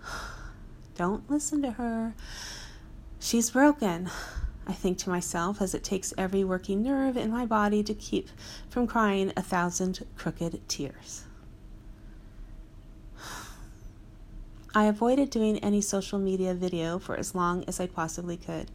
Don't 0.94 1.28
listen 1.28 1.60
to 1.62 1.72
her. 1.72 2.14
She's 3.22 3.50
broken. 3.50 4.10
I 4.66 4.72
think 4.72 4.96
to 4.98 5.10
myself 5.10 5.60
as 5.60 5.74
it 5.74 5.84
takes 5.84 6.14
every 6.16 6.42
working 6.42 6.82
nerve 6.82 7.18
in 7.18 7.30
my 7.30 7.44
body 7.44 7.82
to 7.82 7.92
keep 7.92 8.30
from 8.70 8.86
crying 8.86 9.30
a 9.36 9.42
thousand 9.42 10.06
crooked 10.16 10.66
tears. 10.68 11.24
I 14.74 14.84
avoided 14.84 15.28
doing 15.28 15.58
any 15.58 15.82
social 15.82 16.18
media 16.18 16.54
video 16.54 16.98
for 16.98 17.14
as 17.14 17.34
long 17.34 17.62
as 17.68 17.78
I 17.78 17.86
possibly 17.86 18.38
could. 18.38 18.70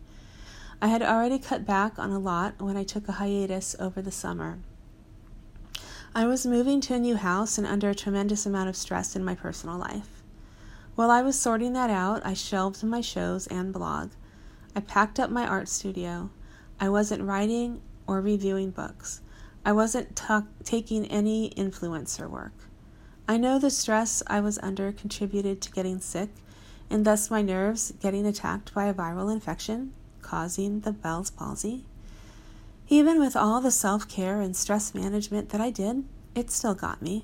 I 0.79 0.87
had 0.87 1.01
already 1.01 1.39
cut 1.39 1.65
back 1.65 1.97
on 1.97 2.11
a 2.11 2.19
lot 2.19 2.61
when 2.61 2.77
I 2.77 2.83
took 2.83 3.07
a 3.07 3.13
hiatus 3.13 3.75
over 3.79 3.99
the 3.99 4.11
summer. 4.11 4.59
I 6.13 6.27
was 6.27 6.45
moving 6.45 6.81
to 6.81 6.93
a 6.93 6.99
new 6.99 7.15
house 7.15 7.57
and 7.57 7.65
under 7.65 7.89
a 7.89 7.95
tremendous 7.95 8.45
amount 8.45 8.69
of 8.69 8.75
stress 8.75 9.15
in 9.15 9.23
my 9.25 9.33
personal 9.33 9.77
life. 9.77 10.21
While 10.93 11.09
I 11.09 11.23
was 11.23 11.39
sorting 11.39 11.73
that 11.73 11.89
out, 11.89 12.23
I 12.23 12.35
shelved 12.35 12.83
my 12.83 13.01
shows 13.01 13.47
and 13.47 13.73
blog. 13.73 14.11
I 14.75 14.82
packed 14.82 15.20
up 15.20 15.29
my 15.29 15.48
art 15.48 15.70
studio. 15.70 16.29
I 16.79 16.89
wasn't 16.89 17.24
writing 17.24 17.82
or 18.05 18.20
reviewing 18.20 18.72
books. 18.72 19.22
I 19.63 19.72
wasn't 19.72 20.15
ta- 20.15 20.48
taking 20.63 21.05
any 21.08 21.51
influencer 21.51 22.29
work. 22.29 22.53
I 23.27 23.38
know 23.38 23.58
the 23.58 23.72
stress 23.72 24.22
I 24.27 24.41
was 24.41 24.60
under 24.62 24.91
contributed 24.91 25.62
to 25.62 25.72
getting 25.72 26.00
sick, 26.00 26.29
and 26.89 27.05
thus 27.05 27.32
my 27.32 27.41
nerves 27.41 27.94
getting 28.01 28.25
attacked 28.25 28.74
by 28.74 28.86
a 28.86 28.94
viral 28.94 29.32
infection, 29.32 29.94
causing 30.22 30.82
the 30.82 30.91
Bell's 30.91 31.32
palsy. 31.32 31.86
Even 32.88 33.20
with 33.20 33.36
all 33.36 33.62
the 33.62 33.72
self 33.72 34.08
care 34.08 34.41
and 34.41 34.55
stress 34.55 34.94
management 34.94 35.50
that 35.50 35.62
I 35.62 35.72
did, 35.72 36.03
it 36.36 36.51
still 36.51 36.75
got 36.75 37.01
me. 37.01 37.24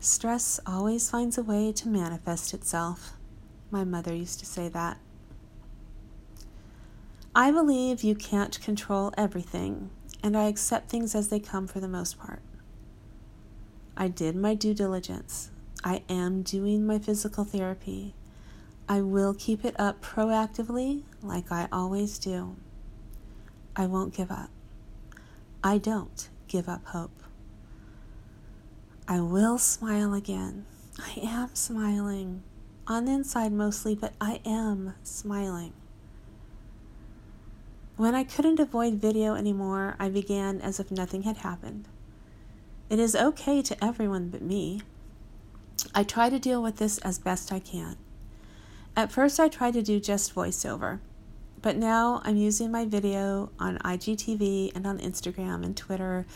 Stress 0.00 0.60
always 0.66 1.08
finds 1.08 1.38
a 1.38 1.42
way 1.42 1.72
to 1.72 1.88
manifest 1.88 2.52
itself. 2.52 3.12
My 3.70 3.84
mother 3.84 4.12
used 4.14 4.40
to 4.40 4.46
say 4.46 4.68
that. 4.68 4.98
I 7.34 7.50
believe 7.50 8.04
you 8.04 8.14
can't 8.14 8.60
control 8.60 9.10
everything, 9.16 9.88
and 10.22 10.36
I 10.36 10.48
accept 10.48 10.90
things 10.90 11.14
as 11.14 11.28
they 11.28 11.40
come 11.40 11.66
for 11.66 11.80
the 11.80 11.88
most 11.88 12.18
part. 12.18 12.42
I 13.96 14.08
did 14.08 14.36
my 14.36 14.54
due 14.54 14.74
diligence. 14.74 15.50
I 15.82 16.02
am 16.10 16.42
doing 16.42 16.86
my 16.86 16.98
physical 16.98 17.44
therapy. 17.44 18.14
I 18.86 19.00
will 19.00 19.32
keep 19.32 19.64
it 19.64 19.74
up 19.80 20.02
proactively, 20.02 21.04
like 21.22 21.50
I 21.50 21.68
always 21.72 22.18
do. 22.18 22.56
I 23.74 23.86
won't 23.86 24.14
give 24.14 24.30
up. 24.30 24.50
I 25.64 25.78
don't 25.78 26.28
give 26.48 26.68
up 26.68 26.84
hope. 26.84 27.22
I 29.08 29.20
will 29.20 29.56
smile 29.56 30.12
again. 30.12 30.66
I 30.98 31.18
am 31.22 31.54
smiling. 31.54 32.42
On 32.86 33.06
the 33.06 33.12
inside 33.12 33.52
mostly, 33.52 33.94
but 33.94 34.12
I 34.20 34.40
am 34.44 34.94
smiling. 35.02 35.72
When 38.02 38.16
I 38.16 38.24
couldn't 38.24 38.58
avoid 38.58 38.94
video 38.94 39.36
anymore, 39.36 39.94
I 39.96 40.08
began 40.08 40.60
as 40.60 40.80
if 40.80 40.90
nothing 40.90 41.22
had 41.22 41.36
happened. 41.36 41.86
It 42.90 42.98
is 42.98 43.14
okay 43.14 43.62
to 43.62 43.84
everyone 43.84 44.28
but 44.28 44.42
me. 44.42 44.80
I 45.94 46.02
try 46.02 46.28
to 46.28 46.40
deal 46.40 46.60
with 46.60 46.78
this 46.78 46.98
as 46.98 47.20
best 47.20 47.52
I 47.52 47.60
can. 47.60 47.94
At 48.96 49.12
first, 49.12 49.38
I 49.38 49.46
tried 49.46 49.74
to 49.74 49.82
do 49.82 50.00
just 50.00 50.34
voiceover, 50.34 50.98
but 51.60 51.76
now 51.76 52.20
I'm 52.24 52.36
using 52.36 52.72
my 52.72 52.86
video 52.86 53.50
on 53.60 53.78
IGTV 53.78 54.74
and 54.74 54.84
on 54.84 54.98
Instagram 54.98 55.64
and 55.64 55.76
Twitter, 55.76 56.26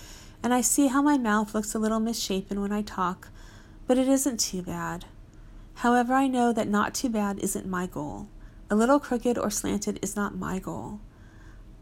and 0.44 0.54
I 0.54 0.60
see 0.60 0.86
how 0.86 1.02
my 1.02 1.18
mouth 1.18 1.52
looks 1.52 1.74
a 1.74 1.80
little 1.80 1.98
misshapen 1.98 2.60
when 2.60 2.70
I 2.70 2.82
talk, 2.82 3.30
but 3.88 3.98
it 3.98 4.06
isn't 4.06 4.38
too 4.38 4.62
bad. 4.62 5.06
However, 5.82 6.14
I 6.14 6.28
know 6.28 6.52
that 6.52 6.68
not 6.68 6.94
too 6.94 7.08
bad 7.08 7.40
isn't 7.40 7.66
my 7.66 7.88
goal. 7.88 8.28
A 8.70 8.76
little 8.76 9.00
crooked 9.00 9.36
or 9.36 9.50
slanted 9.50 9.98
is 10.00 10.14
not 10.14 10.38
my 10.38 10.60
goal. 10.60 11.00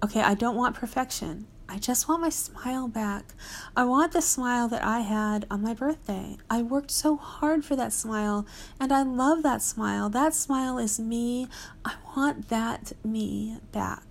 Okay, 0.04 0.20
I 0.20 0.34
don't 0.34 0.54
want 0.54 0.76
perfection. 0.76 1.46
I 1.66 1.78
just 1.78 2.10
want 2.10 2.20
my 2.20 2.28
smile 2.28 2.88
back. 2.88 3.32
I 3.74 3.84
want 3.84 4.12
the 4.12 4.20
smile 4.20 4.68
that 4.68 4.84
I 4.84 5.00
had 5.00 5.46
on 5.50 5.62
my 5.62 5.72
birthday. 5.72 6.36
I 6.50 6.60
worked 6.60 6.90
so 6.90 7.16
hard 7.16 7.64
for 7.64 7.74
that 7.76 7.90
smile, 7.90 8.44
and 8.78 8.92
I 8.92 9.02
love 9.02 9.42
that 9.44 9.62
smile. 9.62 10.10
That 10.10 10.34
smile 10.34 10.76
is 10.76 11.00
me. 11.00 11.48
I 11.86 11.94
want 12.14 12.50
that 12.50 12.92
me 13.02 13.56
back. 13.72 14.04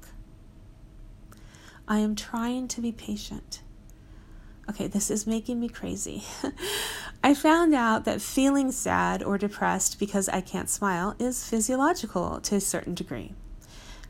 I 1.88 2.00
am 2.00 2.16
trying 2.16 2.68
to 2.70 2.82
be 2.82 2.92
patient. 2.92 3.62
Okay, 4.68 4.88
this 4.88 5.12
is 5.12 5.28
making 5.28 5.60
me 5.60 5.70
crazy. 5.70 6.24
I 7.24 7.36
found 7.36 7.76
out 7.76 8.04
that 8.06 8.20
feeling 8.20 8.72
sad 8.72 9.22
or 9.22 9.38
depressed 9.38 10.00
because 10.00 10.28
I 10.28 10.42
can't 10.42 10.72
smile 10.72 11.16
is 11.20 11.48
physiological 11.48 12.42
to 12.42 12.56
a 12.56 12.62
certain 12.62 12.96
degree. 12.96 13.36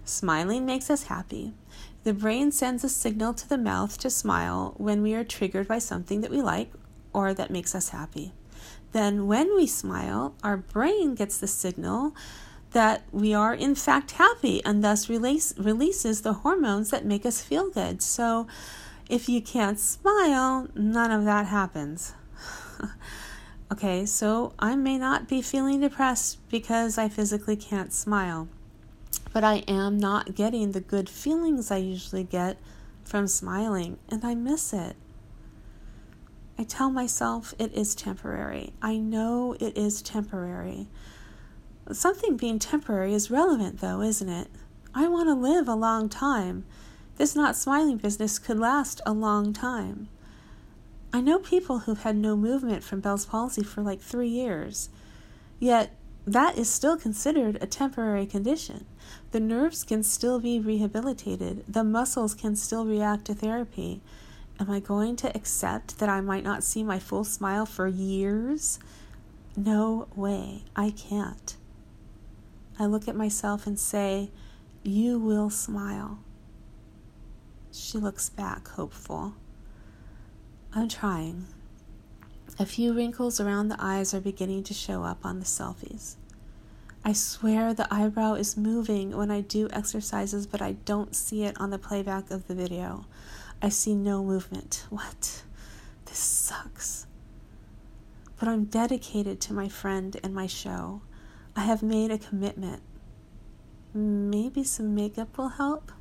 Smiling 0.05 0.65
makes 0.65 0.89
us 0.89 1.03
happy. 1.03 1.53
The 2.03 2.13
brain 2.13 2.51
sends 2.51 2.83
a 2.83 2.89
signal 2.89 3.33
to 3.35 3.47
the 3.47 3.57
mouth 3.57 3.97
to 3.99 4.09
smile 4.09 4.73
when 4.77 5.01
we 5.01 5.13
are 5.13 5.23
triggered 5.23 5.69
by 5.69 5.79
something 5.79 6.19
that 6.19 6.31
we 6.31 6.41
like 6.41 6.71
or 7.13 7.33
that 7.33 7.49
makes 7.49 7.73
us 7.73 7.89
happy. 7.89 8.33
Then, 8.91 9.25
when 9.25 9.55
we 9.55 9.67
smile, 9.67 10.35
our 10.43 10.57
brain 10.57 11.15
gets 11.15 11.37
the 11.37 11.47
signal 11.47 12.13
that 12.71 13.03
we 13.11 13.33
are 13.33 13.53
in 13.53 13.75
fact 13.75 14.11
happy 14.11 14.63
and 14.65 14.83
thus 14.83 15.07
release, 15.09 15.53
releases 15.57 16.21
the 16.21 16.33
hormones 16.33 16.89
that 16.89 17.05
make 17.05 17.25
us 17.25 17.41
feel 17.41 17.69
good. 17.69 18.01
So, 18.01 18.47
if 19.09 19.29
you 19.29 19.41
can't 19.41 19.79
smile, 19.79 20.67
none 20.75 21.11
of 21.11 21.23
that 21.23 21.47
happens. 21.47 22.13
okay, 23.71 24.05
so 24.05 24.53
I 24.59 24.75
may 24.75 24.97
not 24.97 25.29
be 25.29 25.41
feeling 25.41 25.79
depressed 25.79 26.39
because 26.49 26.97
I 26.97 27.07
physically 27.07 27.55
can't 27.55 27.93
smile 27.93 28.49
but 29.19 29.43
I 29.43 29.57
am 29.67 29.97
not 29.97 30.35
getting 30.35 30.71
the 30.71 30.81
good 30.81 31.09
feelings 31.09 31.71
I 31.71 31.77
usually 31.77 32.23
get 32.23 32.57
from 33.03 33.27
smiling, 33.27 33.97
and 34.09 34.23
I 34.23 34.35
miss 34.35 34.73
it. 34.73 34.95
I 36.57 36.63
tell 36.63 36.89
myself 36.89 37.53
it 37.57 37.73
is 37.73 37.95
temporary. 37.95 38.73
I 38.81 38.97
know 38.97 39.55
it 39.59 39.77
is 39.77 40.01
temporary. 40.01 40.87
Something 41.91 42.37
being 42.37 42.59
temporary 42.59 43.13
is 43.13 43.31
relevant, 43.31 43.79
though, 43.79 44.01
isn't 44.01 44.29
it? 44.29 44.49
I 44.95 45.07
want 45.07 45.27
to 45.29 45.33
live 45.33 45.67
a 45.67 45.75
long 45.75 46.09
time. 46.09 46.65
This 47.17 47.35
not 47.35 47.55
smiling 47.55 47.97
business 47.97 48.39
could 48.39 48.59
last 48.59 49.01
a 49.05 49.13
long 49.13 49.53
time. 49.53 50.07
I 51.11 51.21
know 51.21 51.39
people 51.39 51.79
who've 51.79 52.01
had 52.01 52.15
no 52.15 52.35
movement 52.35 52.83
from 52.83 52.99
Bell's 52.99 53.25
palsy 53.25 53.63
for 53.63 53.81
like 53.81 54.01
three 54.01 54.29
years, 54.29 54.89
yet 55.59 55.95
that 56.25 56.57
is 56.57 56.69
still 56.69 56.97
considered 56.97 57.57
a 57.61 57.67
temporary 57.67 58.25
condition. 58.25 58.85
The 59.31 59.39
nerves 59.39 59.83
can 59.83 60.03
still 60.03 60.39
be 60.39 60.59
rehabilitated, 60.59 61.65
the 61.67 61.83
muscles 61.83 62.33
can 62.33 62.55
still 62.55 62.85
react 62.85 63.25
to 63.25 63.33
therapy. 63.33 64.01
Am 64.59 64.69
I 64.69 64.79
going 64.79 65.15
to 65.17 65.35
accept 65.35 65.97
that 65.99 66.09
I 66.09 66.21
might 66.21 66.43
not 66.43 66.63
see 66.63 66.83
my 66.83 66.99
full 66.99 67.23
smile 67.23 67.65
for 67.65 67.87
years? 67.87 68.79
No 69.57 70.07
way, 70.15 70.63
I 70.75 70.91
can't. 70.91 71.57
I 72.79 72.85
look 72.85 73.07
at 73.07 73.15
myself 73.15 73.67
and 73.67 73.79
say, 73.79 74.31
You 74.83 75.19
will 75.19 75.49
smile. 75.49 76.19
She 77.71 77.97
looks 77.97 78.29
back, 78.29 78.67
hopeful. 78.69 79.33
I'm 80.75 80.87
trying. 80.87 81.47
A 82.59 82.67
few 82.67 82.93
wrinkles 82.93 83.39
around 83.39 83.69
the 83.69 83.77
eyes 83.79 84.13
are 84.13 84.21
beginning 84.21 84.63
to 84.65 84.75
show 84.75 85.03
up 85.03 85.25
on 85.25 85.39
the 85.39 85.45
selfies. 85.45 86.17
I 87.03 87.11
swear 87.11 87.73
the 87.73 87.91
eyebrow 87.91 88.35
is 88.35 88.55
moving 88.55 89.17
when 89.17 89.31
I 89.31 89.41
do 89.41 89.67
exercises, 89.73 90.45
but 90.45 90.61
I 90.61 90.73
don't 90.85 91.15
see 91.15 91.45
it 91.45 91.59
on 91.59 91.71
the 91.71 91.79
playback 91.79 92.29
of 92.29 92.47
the 92.47 92.53
video. 92.53 93.05
I 93.59 93.69
see 93.69 93.95
no 93.95 94.23
movement. 94.23 94.85
What? 94.91 95.43
This 96.05 96.19
sucks. 96.19 97.07
But 98.37 98.47
I'm 98.47 98.65
dedicated 98.65 99.41
to 99.41 99.53
my 99.53 99.67
friend 99.67 100.15
and 100.23 100.35
my 100.35 100.45
show. 100.45 101.01
I 101.55 101.61
have 101.61 101.81
made 101.81 102.11
a 102.11 102.19
commitment. 102.19 102.83
Maybe 103.95 104.63
some 104.63 104.93
makeup 104.93 105.39
will 105.39 105.49
help? 105.49 105.91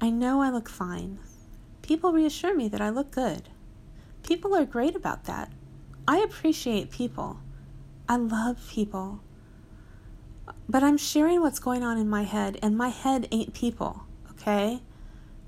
I 0.00 0.10
know 0.10 0.42
I 0.42 0.50
look 0.50 0.68
fine. 0.68 1.20
People 1.82 2.12
reassure 2.12 2.54
me 2.54 2.68
that 2.68 2.80
I 2.80 2.90
look 2.90 3.12
good. 3.12 3.48
People 4.26 4.56
are 4.56 4.64
great 4.64 4.96
about 4.96 5.24
that. 5.24 5.52
I 6.08 6.18
appreciate 6.18 6.90
people. 6.90 7.38
I 8.08 8.16
love 8.16 8.58
people. 8.68 9.20
But 10.68 10.82
I'm 10.82 10.98
sharing 10.98 11.40
what's 11.40 11.60
going 11.60 11.84
on 11.84 11.96
in 11.96 12.08
my 12.08 12.24
head, 12.24 12.58
and 12.60 12.76
my 12.76 12.88
head 12.88 13.28
ain't 13.30 13.54
people, 13.54 14.02
okay? 14.32 14.80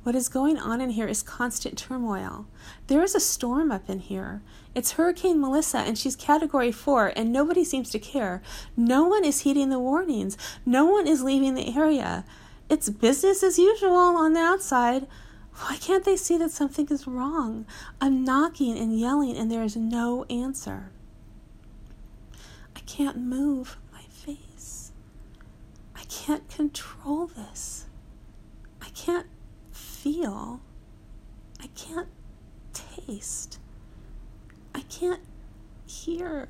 What 0.05 0.15
is 0.15 0.29
going 0.29 0.59
on 0.59 0.81
in 0.81 0.91
here 0.91 1.09
is 1.09 1.25
constant 1.25 1.77
turmoil. 1.77 2.47
There 2.87 3.03
is 3.03 3.17
a 3.17 3.21
storm 3.21 3.73
up 3.73 3.91
in 3.91 3.99
here. 3.99 4.43
It's 4.77 4.93
Hurricane 4.93 5.41
Melissa, 5.41 5.79
and 5.79 5.99
she's 5.99 6.15
category 6.15 6.71
four, 6.71 7.13
and 7.17 7.33
nobody 7.33 7.65
seems 7.65 7.91
to 7.91 7.99
care. 7.99 8.43
No 8.77 9.05
one 9.05 9.25
is 9.25 9.41
heeding 9.41 9.71
the 9.71 9.81
warnings. 9.81 10.39
No 10.65 10.87
one 10.87 11.09
is 11.09 11.25
leaving 11.25 11.57
the 11.57 11.77
area. 11.77 12.25
It's 12.69 12.91
business 12.91 13.43
as 13.43 13.59
usual 13.59 13.97
on 13.97 14.35
the 14.35 14.41
outside. 14.41 15.09
Why 15.61 15.77
can't 15.77 16.05
they 16.05 16.17
see 16.17 16.37
that 16.39 16.51
something 16.51 16.89
is 16.89 17.07
wrong? 17.07 17.67
I'm 18.01 18.25
knocking 18.25 18.79
and 18.79 18.99
yelling, 18.99 19.37
and 19.37 19.51
there 19.51 19.63
is 19.63 19.77
no 19.77 20.25
answer. 20.25 20.91
I 22.77 22.81
can't 22.81 23.19
move 23.19 23.77
my 23.93 24.03
face. 24.11 24.93
I 25.97 26.05
can't 26.05 26.49
control 26.49 27.27
this. 27.27 27.87
I 28.81 28.89
can't 28.91 29.27
feel. 29.73 30.61
I 31.61 31.67
can't 31.75 32.09
taste. 32.73 33.59
I 34.75 34.81
can't 34.83 35.21
hear. 35.87 36.49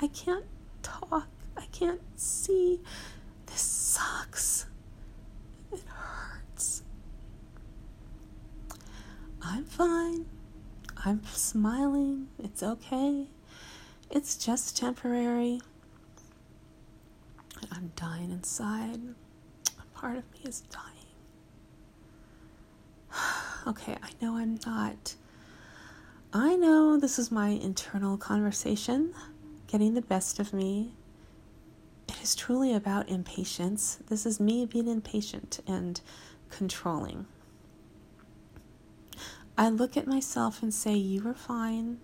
I 0.00 0.08
can't 0.08 0.44
talk. 0.82 1.28
I 1.56 1.66
can't 1.72 2.00
see. 2.16 2.80
This 3.46 3.60
sucks. 3.60 4.66
It 5.72 5.80
hurts. 5.86 6.82
I'm 9.42 9.64
fine. 9.64 10.26
I'm 11.04 11.24
smiling. 11.26 12.28
It's 12.38 12.62
okay. 12.62 13.26
It's 14.10 14.36
just 14.36 14.76
temporary. 14.76 15.60
I'm 17.72 17.92
dying 17.96 18.30
inside. 18.30 19.00
A 19.78 19.98
part 19.98 20.16
of 20.16 20.24
me 20.32 20.40
is 20.44 20.62
dying. 20.62 20.84
okay, 23.66 23.96
I 24.02 24.10
know 24.20 24.36
I'm 24.36 24.58
not. 24.66 25.14
I 26.32 26.56
know 26.56 26.98
this 26.98 27.18
is 27.18 27.30
my 27.30 27.48
internal 27.48 28.16
conversation 28.18 29.14
getting 29.66 29.94
the 29.94 30.02
best 30.02 30.38
of 30.38 30.52
me. 30.52 30.92
It 32.08 32.22
is 32.22 32.34
truly 32.34 32.74
about 32.74 33.08
impatience. 33.08 33.98
This 34.08 34.26
is 34.26 34.40
me 34.40 34.66
being 34.66 34.88
impatient 34.88 35.60
and 35.66 36.00
controlling. 36.50 37.26
I 39.58 39.70
look 39.70 39.96
at 39.96 40.06
myself 40.06 40.62
and 40.62 40.72
say, 40.72 40.94
You 40.94 41.28
are 41.28 41.34
fine. 41.34 41.98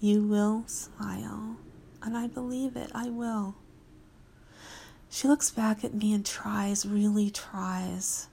You 0.00 0.20
will 0.24 0.64
smile. 0.66 1.56
And 2.02 2.16
I 2.16 2.26
believe 2.26 2.74
it. 2.74 2.90
I 2.92 3.08
will. 3.08 3.54
She 5.08 5.28
looks 5.28 5.48
back 5.48 5.84
at 5.84 5.94
me 5.94 6.12
and 6.12 6.26
tries, 6.26 6.84
really 6.84 7.30
tries. 7.30 8.26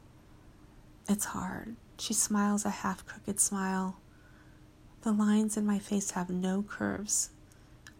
It's 1.08 1.26
hard. 1.26 1.76
She 2.00 2.16
smiles 2.16 2.66
a 2.66 2.72
half 2.72 3.06
crooked 3.06 3.40
smile. 3.40 3.98
The 5.04 5.12
lines 5.12 5.58
in 5.58 5.66
my 5.68 5.78
face 5.78 6.12
have 6.12 6.32
no 6.32 6.64
curves. 6.64 7.30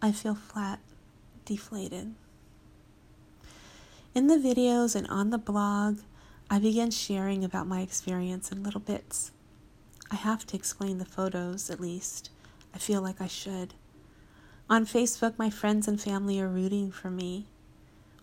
I 0.02 0.10
feel 0.10 0.34
flat, 0.34 0.80
deflated. 1.44 2.14
In 4.16 4.26
the 4.26 4.34
videos 4.34 4.96
and 4.96 5.06
on 5.06 5.30
the 5.30 5.38
blog, 5.38 6.00
I 6.50 6.58
began 6.58 6.90
sharing 6.90 7.44
about 7.44 7.68
my 7.68 7.82
experience 7.82 8.50
in 8.50 8.64
little 8.64 8.80
bits. 8.80 9.30
I 10.10 10.16
have 10.16 10.46
to 10.46 10.56
explain 10.56 10.98
the 10.98 11.04
photos, 11.04 11.68
at 11.68 11.80
least. 11.80 12.30
I 12.74 12.78
feel 12.78 13.00
like 13.00 13.20
I 13.20 13.26
should. 13.26 13.74
On 14.68 14.84
Facebook, 14.84 15.38
my 15.38 15.50
friends 15.50 15.88
and 15.88 16.00
family 16.00 16.40
are 16.40 16.48
rooting 16.48 16.90
for 16.90 17.10
me. 17.10 17.46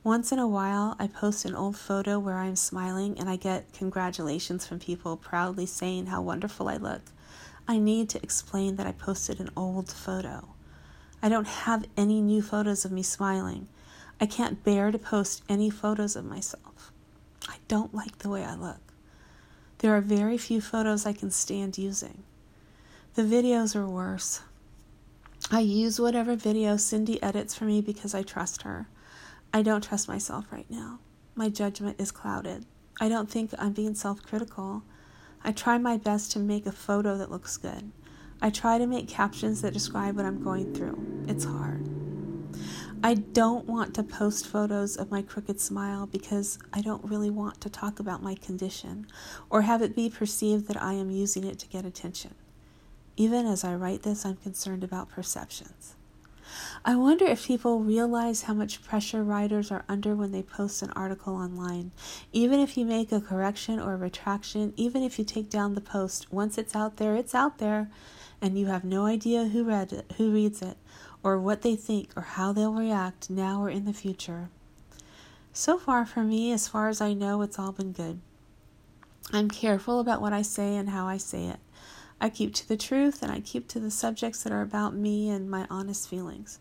Once 0.04 0.34
in 0.34 0.40
a 0.40 0.48
while, 0.48 0.96
I 1.00 1.08
post 1.08 1.46
an 1.46 1.56
old 1.56 1.78
photo 1.78 2.20
where 2.20 2.38
I'm 2.38 2.58
smiling 2.58 3.18
and 3.18 3.30
I 3.30 3.38
get 3.38 3.72
congratulations 3.72 4.68
from 4.68 4.80
people 4.80 5.16
proudly 5.16 5.66
saying 5.66 6.08
how 6.08 6.22
wonderful 6.22 6.68
I 6.68 6.76
look. 6.76 7.02
I 7.68 7.78
need 7.78 8.10
to 8.10 8.22
explain 8.22 8.76
that 8.76 8.86
I 8.86 8.92
posted 8.92 9.40
an 9.40 9.50
old 9.56 9.90
photo. 9.90 10.50
I 11.22 11.30
don't 11.30 11.48
have 11.48 11.86
any 11.96 12.20
new 12.22 12.42
photos 12.42 12.84
of 12.84 12.92
me 12.92 13.02
smiling. 13.04 13.70
I 14.20 14.26
can't 14.26 14.64
bear 14.66 14.92
to 14.92 15.00
post 15.00 15.42
any 15.48 15.70
photos 15.70 16.18
of 16.18 16.26
myself. 16.26 16.92
I 17.48 17.56
don't 17.70 17.96
like 17.96 18.18
the 18.18 18.30
way 18.30 18.44
I 18.44 18.56
look. 18.56 18.83
There 19.84 19.94
are 19.98 20.00
very 20.00 20.38
few 20.38 20.62
photos 20.62 21.06
I 21.06 21.12
can 21.12 21.30
stand 21.30 21.78
using. 21.78 22.24
The 23.16 23.24
videos 23.24 23.76
are 23.76 23.86
worse. 23.86 24.40
I 25.52 25.60
use 25.60 26.00
whatever 26.00 26.38
video 26.38 26.78
Cindy 26.78 27.22
edits 27.22 27.54
for 27.54 27.66
me 27.66 27.82
because 27.82 28.16
I 28.16 28.24
trust 28.24 28.62
her. 28.62 28.88
I 29.54 29.62
don't 29.62 29.84
trust 29.84 30.08
myself 30.08 30.46
right 30.54 30.72
now. 30.72 31.00
My 31.36 31.50
judgment 31.50 32.00
is 32.00 32.14
clouded. 32.14 32.66
I 33.02 33.10
don't 33.10 33.30
think 33.30 33.54
I'm 33.60 33.74
being 33.74 33.94
self 33.94 34.24
critical. 34.24 34.84
I 35.44 35.52
try 35.52 35.78
my 35.78 35.98
best 35.98 36.32
to 36.32 36.40
make 36.40 36.66
a 36.66 36.72
photo 36.72 37.18
that 37.18 37.30
looks 37.30 37.58
good. 37.58 37.92
I 38.42 38.52
try 38.52 38.78
to 38.78 38.88
make 38.88 39.10
captions 39.10 39.62
that 39.64 39.74
describe 39.74 40.16
what 40.16 40.26
I'm 40.26 40.42
going 40.42 40.74
through. 40.74 41.26
It's 41.28 41.44
hard. 41.44 41.93
I 43.06 43.16
don't 43.16 43.66
want 43.66 43.94
to 43.96 44.04
post 44.04 44.48
photos 44.48 44.96
of 44.96 45.12
my 45.12 45.22
crooked 45.22 45.60
smile 45.60 46.08
because 46.08 46.58
I 46.72 46.80
don't 46.80 47.04
really 47.04 47.30
want 47.30 47.60
to 47.60 47.70
talk 47.70 48.00
about 48.00 48.24
my 48.24 48.34
condition 48.36 49.08
or 49.50 49.64
have 49.64 49.82
it 49.82 49.94
be 49.94 50.10
perceived 50.10 50.70
that 50.70 50.82
I 50.82 50.94
am 50.94 51.12
using 51.12 51.44
it 51.44 51.60
to 51.60 51.68
get 51.68 51.84
attention. 51.84 52.34
Even 53.18 53.46
as 53.46 53.66
I 53.66 53.76
write 53.76 54.04
this, 54.04 54.26
I'm 54.26 54.38
concerned 54.38 54.86
about 54.86 55.10
perceptions. 55.10 55.96
I 56.86 56.96
wonder 56.96 57.26
if 57.26 57.46
people 57.46 57.82
realize 57.82 58.44
how 58.44 58.54
much 58.54 58.82
pressure 58.82 59.22
writers 59.22 59.70
are 59.70 59.84
under 59.90 60.16
when 60.16 60.32
they 60.32 60.42
post 60.42 60.82
an 60.82 60.92
article 60.92 61.36
online. 61.36 61.92
Even 62.32 62.62
if 62.62 62.78
you 62.78 62.86
make 62.86 63.12
a 63.12 63.20
correction 63.20 63.82
or 63.82 63.96
a 63.96 63.98
retraction, 63.98 64.72
even 64.78 65.04
if 65.04 65.20
you 65.20 65.26
take 65.26 65.50
down 65.50 65.76
the 65.76 65.82
post, 65.82 66.32
once 66.32 66.58
it's 66.58 66.74
out 66.74 66.96
there, 66.96 67.18
it's 67.18 67.36
out 67.36 67.58
there, 67.58 67.90
and 68.42 68.58
you 68.58 68.68
have 68.68 68.86
no 68.86 69.06
idea 69.06 69.46
who 69.46 69.66
read 69.66 69.92
it, 69.92 70.14
who 70.18 70.32
reads 70.32 70.62
it, 70.62 70.78
or 71.24 71.40
what 71.40 71.62
they 71.62 71.76
think 71.76 72.10
or 72.16 72.22
how 72.22 72.52
they'll 72.52 72.74
react 72.74 73.30
now 73.30 73.64
or 73.64 73.70
in 73.70 73.86
the 73.86 73.94
future. 73.94 74.50
So 75.54 75.78
far 75.78 76.06
for 76.06 76.24
me, 76.24 76.52
as 76.52 76.68
far 76.68 76.90
as 76.90 77.00
I 77.00 77.14
know, 77.14 77.42
it's 77.42 77.58
all 77.58 77.72
been 77.72 77.94
good. 77.94 78.20
I'm 79.32 79.50
careful 79.50 80.00
about 80.00 80.22
what 80.22 80.34
I 80.34 80.42
say 80.42 80.76
and 80.76 80.90
how 80.90 81.08
I 81.08 81.18
say 81.18 81.46
it. 81.46 81.60
I 82.20 82.30
keep 82.30 82.54
to 82.56 82.68
the 82.68 82.78
truth 82.78 83.24
and 83.24 83.32
I 83.32 83.40
keep 83.40 83.68
to 83.70 83.80
the 83.80 83.92
subjects 83.92 84.44
that 84.44 84.54
are 84.54 84.62
about 84.62 84.94
me 84.94 85.30
and 85.30 85.50
my 85.50 85.66
honest 85.70 86.10
feelings. 86.10 86.60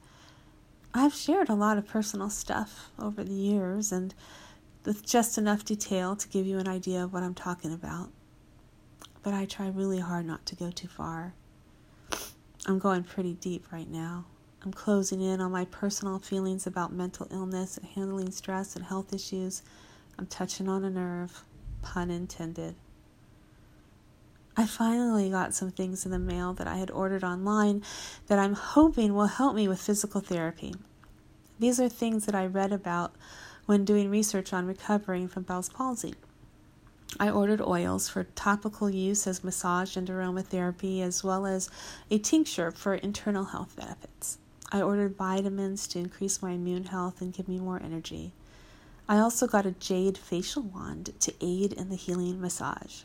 I've 0.95 1.15
shared 1.15 1.49
a 1.49 1.55
lot 1.55 1.79
of 1.79 1.87
personal 1.87 2.31
stuff 2.31 2.91
over 2.99 3.25
the 3.25 3.33
years 3.33 3.93
and 3.93 4.15
with 4.85 5.07
just 5.07 5.39
enough 5.39 5.65
detail 5.65 6.17
to 6.17 6.29
give 6.29 6.47
you 6.47 6.59
an 6.59 6.69
idea 6.69 7.03
of 7.03 7.13
what 7.13 7.23
I'm 7.23 7.35
talking 7.35 7.73
about. 7.73 8.11
But 9.23 9.35
I 9.35 9.45
try 9.45 9.69
really 9.69 10.01
hard 10.01 10.27
not 10.27 10.45
to 10.47 10.57
go 10.57 10.71
too 10.71 10.89
far. 10.89 11.35
I'm 12.67 12.79
going 12.79 13.05
pretty 13.05 13.35
deep 13.35 13.73
right 13.73 13.89
now. 13.89 14.27
I'm 14.65 14.73
closing 14.73 15.21
in 15.21 15.41
on 15.41 15.51
my 15.51 15.65
personal 15.65 16.21
feelings 16.21 16.69
about 16.69 16.93
mental 16.93 17.27
illness 17.33 17.77
and 17.77 17.87
handling 17.87 18.31
stress 18.31 18.77
and 18.77 18.85
health 18.85 19.13
issues. 19.13 19.63
I'm 20.17 20.27
touching 20.27 20.69
on 20.69 20.85
a 20.85 20.91
nerve, 20.91 21.43
pun 21.83 22.11
intended. 22.11 22.77
I 24.57 24.67
finally 24.67 25.31
got 25.31 25.53
some 25.53 25.73
things 25.73 26.05
in 26.05 26.13
the 26.13 26.19
mail 26.21 26.53
that 26.55 26.69
I 26.69 26.77
had 26.77 26.93
ordered 26.93 27.25
online 27.25 27.83
that 28.29 28.39
I'm 28.39 28.55
hoping 28.55 29.15
will 29.15 29.27
help 29.27 29.57
me 29.57 29.67
with 29.67 29.81
physical 29.81 30.21
therapy. 30.21 30.75
These 31.59 31.81
are 31.81 31.89
things 31.89 32.27
that 32.27 32.35
I 32.37 32.47
read 32.47 32.73
about 32.73 33.17
when 33.67 33.85
doing 33.85 34.11
research 34.11 34.53
on 34.53 34.67
recovering 34.67 35.27
from 35.27 35.43
Bell's 35.43 35.71
palsy. 35.71 36.15
I 37.19 37.31
ordered 37.31 37.61
oils 37.61 38.09
for 38.09 38.25
topical 38.25 38.89
use 38.89 39.27
as 39.27 39.43
massage 39.43 39.97
and 39.97 40.07
aromatherapy, 40.09 41.03
as 41.03 41.25
well 41.25 41.47
as 41.47 41.69
a 42.11 42.19
tincture 42.19 42.71
for 42.71 42.95
internal 42.95 43.47
health 43.47 43.75
benefits. 43.77 44.39
I 44.75 44.81
ordered 44.81 45.19
vitamins 45.19 45.87
to 45.89 45.99
increase 45.99 46.41
my 46.41 46.53
immune 46.53 46.85
health 46.85 47.21
and 47.21 47.33
give 47.33 47.47
me 47.47 47.59
more 47.59 47.79
energy. 47.85 48.33
I 49.07 49.19
also 49.19 49.47
got 49.47 49.67
a 49.67 49.73
jade 49.73 50.17
facial 50.17 50.63
wand 50.63 51.13
to 51.21 51.35
aid 51.43 51.75
in 51.75 51.91
the 51.91 51.97
healing 51.97 52.41
massage. 52.41 53.03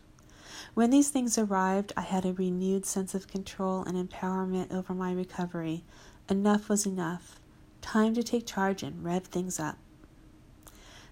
When 0.75 0.91
these 0.91 1.09
things 1.09 1.37
arrived, 1.37 1.91
I 1.97 2.01
had 2.01 2.25
a 2.25 2.31
renewed 2.31 2.85
sense 2.85 3.13
of 3.13 3.27
control 3.27 3.83
and 3.83 3.97
empowerment 3.97 4.73
over 4.73 4.93
my 4.93 5.11
recovery. 5.11 5.83
Enough 6.29 6.69
was 6.69 6.85
enough. 6.85 7.37
Time 7.81 8.13
to 8.13 8.23
take 8.23 8.47
charge 8.47 8.81
and 8.81 9.03
rev 9.03 9.25
things 9.25 9.59
up. 9.59 9.77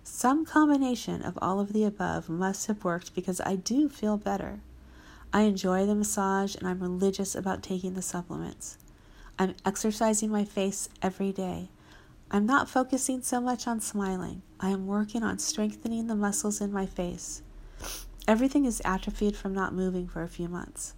Some 0.05 0.45
combination 0.45 1.21
of 1.21 1.37
all 1.41 1.59
of 1.59 1.73
the 1.73 1.83
above 1.83 2.29
must 2.29 2.67
have 2.67 2.85
worked 2.85 3.13
because 3.13 3.41
I 3.41 3.57
do 3.57 3.89
feel 3.89 4.15
better. 4.15 4.61
I 5.33 5.41
enjoy 5.41 5.85
the 5.85 5.95
massage 5.95 6.55
and 6.55 6.65
I'm 6.65 6.79
religious 6.79 7.35
about 7.35 7.61
taking 7.61 7.95
the 7.95 8.01
supplements. 8.01 8.77
I'm 9.37 9.55
exercising 9.65 10.29
my 10.29 10.45
face 10.45 10.87
every 11.01 11.33
day. 11.33 11.69
I'm 12.31 12.45
not 12.45 12.69
focusing 12.69 13.21
so 13.21 13.41
much 13.41 13.67
on 13.67 13.81
smiling. 13.81 14.41
I 14.59 14.69
am 14.69 14.87
working 14.87 15.23
on 15.23 15.39
strengthening 15.39 16.07
the 16.07 16.15
muscles 16.15 16.61
in 16.61 16.71
my 16.71 16.85
face. 16.85 17.41
Everything 18.27 18.65
is 18.65 18.81
atrophied 18.85 19.35
from 19.35 19.53
not 19.53 19.73
moving 19.73 20.07
for 20.07 20.23
a 20.23 20.29
few 20.29 20.47
months. 20.47 20.93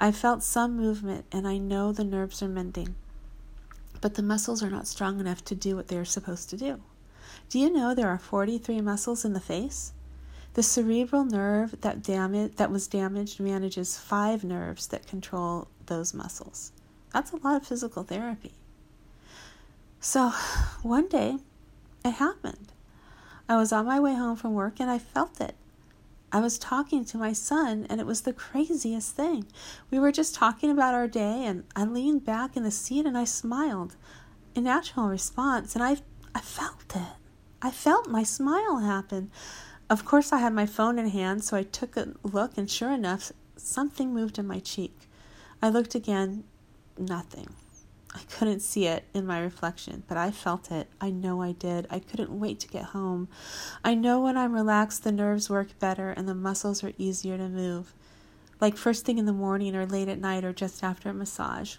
I 0.00 0.12
felt 0.12 0.42
some 0.42 0.76
movement 0.76 1.26
and 1.30 1.46
I 1.46 1.58
know 1.58 1.92
the 1.92 2.04
nerves 2.04 2.42
are 2.42 2.48
mending, 2.48 2.94
but 4.00 4.14
the 4.14 4.22
muscles 4.22 4.62
are 4.62 4.70
not 4.70 4.86
strong 4.86 5.20
enough 5.20 5.44
to 5.44 5.54
do 5.54 5.76
what 5.76 5.88
they 5.88 5.98
are 5.98 6.04
supposed 6.04 6.48
to 6.50 6.56
do. 6.56 6.80
Do 7.50 7.58
you 7.58 7.70
know 7.70 7.94
there 7.94 8.08
are 8.08 8.18
43 8.18 8.80
muscles 8.80 9.24
in 9.24 9.34
the 9.34 9.40
face? 9.40 9.92
The 10.54 10.62
cerebral 10.62 11.24
nerve 11.24 11.80
that 11.82 12.02
damage 12.02 12.56
that 12.56 12.70
was 12.70 12.88
damaged 12.88 13.38
manages 13.40 13.98
five 13.98 14.42
nerves 14.42 14.86
that 14.88 15.06
control 15.06 15.68
those 15.86 16.14
muscles. 16.14 16.72
That's 17.12 17.32
a 17.32 17.36
lot 17.36 17.56
of 17.56 17.66
physical 17.66 18.02
therapy. 18.02 18.52
So, 20.00 20.30
one 20.82 21.08
day 21.08 21.38
it 22.04 22.12
happened. 22.12 22.72
I 23.48 23.56
was 23.56 23.72
on 23.72 23.86
my 23.86 23.98
way 23.98 24.14
home 24.14 24.36
from 24.36 24.54
work 24.54 24.78
and 24.78 24.90
I 24.90 24.98
felt 24.98 25.40
it. 25.40 25.54
I 26.30 26.40
was 26.40 26.58
talking 26.58 27.06
to 27.06 27.16
my 27.16 27.32
son, 27.32 27.86
and 27.88 28.00
it 28.02 28.06
was 28.06 28.20
the 28.20 28.34
craziest 28.34 29.14
thing. 29.14 29.46
We 29.90 29.98
were 29.98 30.12
just 30.12 30.34
talking 30.34 30.70
about 30.70 30.92
our 30.92 31.08
day, 31.08 31.46
and 31.46 31.64
I 31.74 31.84
leaned 31.84 32.26
back 32.26 32.54
in 32.54 32.64
the 32.64 32.70
seat 32.70 33.06
and 33.06 33.16
I 33.16 33.24
smiled. 33.24 33.96
A 34.54 34.60
natural 34.60 35.08
response, 35.08 35.74
and 35.74 35.82
I, 35.82 35.96
I 36.34 36.40
felt 36.40 36.94
it. 36.94 37.16
I 37.62 37.70
felt 37.70 38.08
my 38.08 38.24
smile 38.24 38.78
happen. 38.80 39.30
Of 39.88 40.04
course, 40.04 40.30
I 40.30 40.38
had 40.38 40.52
my 40.52 40.66
phone 40.66 40.98
in 40.98 41.08
hand, 41.08 41.44
so 41.44 41.56
I 41.56 41.62
took 41.62 41.96
a 41.96 42.12
look, 42.22 42.58
and 42.58 42.70
sure 42.70 42.92
enough, 42.92 43.32
something 43.56 44.12
moved 44.12 44.38
in 44.38 44.46
my 44.46 44.58
cheek. 44.58 45.08
I 45.62 45.70
looked 45.70 45.94
again, 45.94 46.44
nothing. 47.00 47.48
I 48.14 48.20
couldn't 48.30 48.60
see 48.60 48.86
it 48.86 49.04
in 49.12 49.26
my 49.26 49.38
reflection, 49.38 50.02
but 50.08 50.16
I 50.16 50.30
felt 50.30 50.70
it. 50.70 50.88
I 51.00 51.10
know 51.10 51.42
I 51.42 51.52
did. 51.52 51.86
I 51.90 51.98
couldn't 51.98 52.38
wait 52.38 52.58
to 52.60 52.68
get 52.68 52.84
home. 52.86 53.28
I 53.84 53.94
know 53.94 54.20
when 54.20 54.36
I'm 54.36 54.54
relaxed, 54.54 55.04
the 55.04 55.12
nerves 55.12 55.50
work 55.50 55.78
better 55.78 56.10
and 56.10 56.26
the 56.26 56.34
muscles 56.34 56.82
are 56.82 56.92
easier 56.96 57.36
to 57.36 57.48
move. 57.48 57.92
Like 58.60 58.76
first 58.76 59.04
thing 59.04 59.18
in 59.18 59.26
the 59.26 59.32
morning 59.32 59.76
or 59.76 59.86
late 59.86 60.08
at 60.08 60.20
night 60.20 60.44
or 60.44 60.52
just 60.52 60.82
after 60.82 61.10
a 61.10 61.14
massage. 61.14 61.76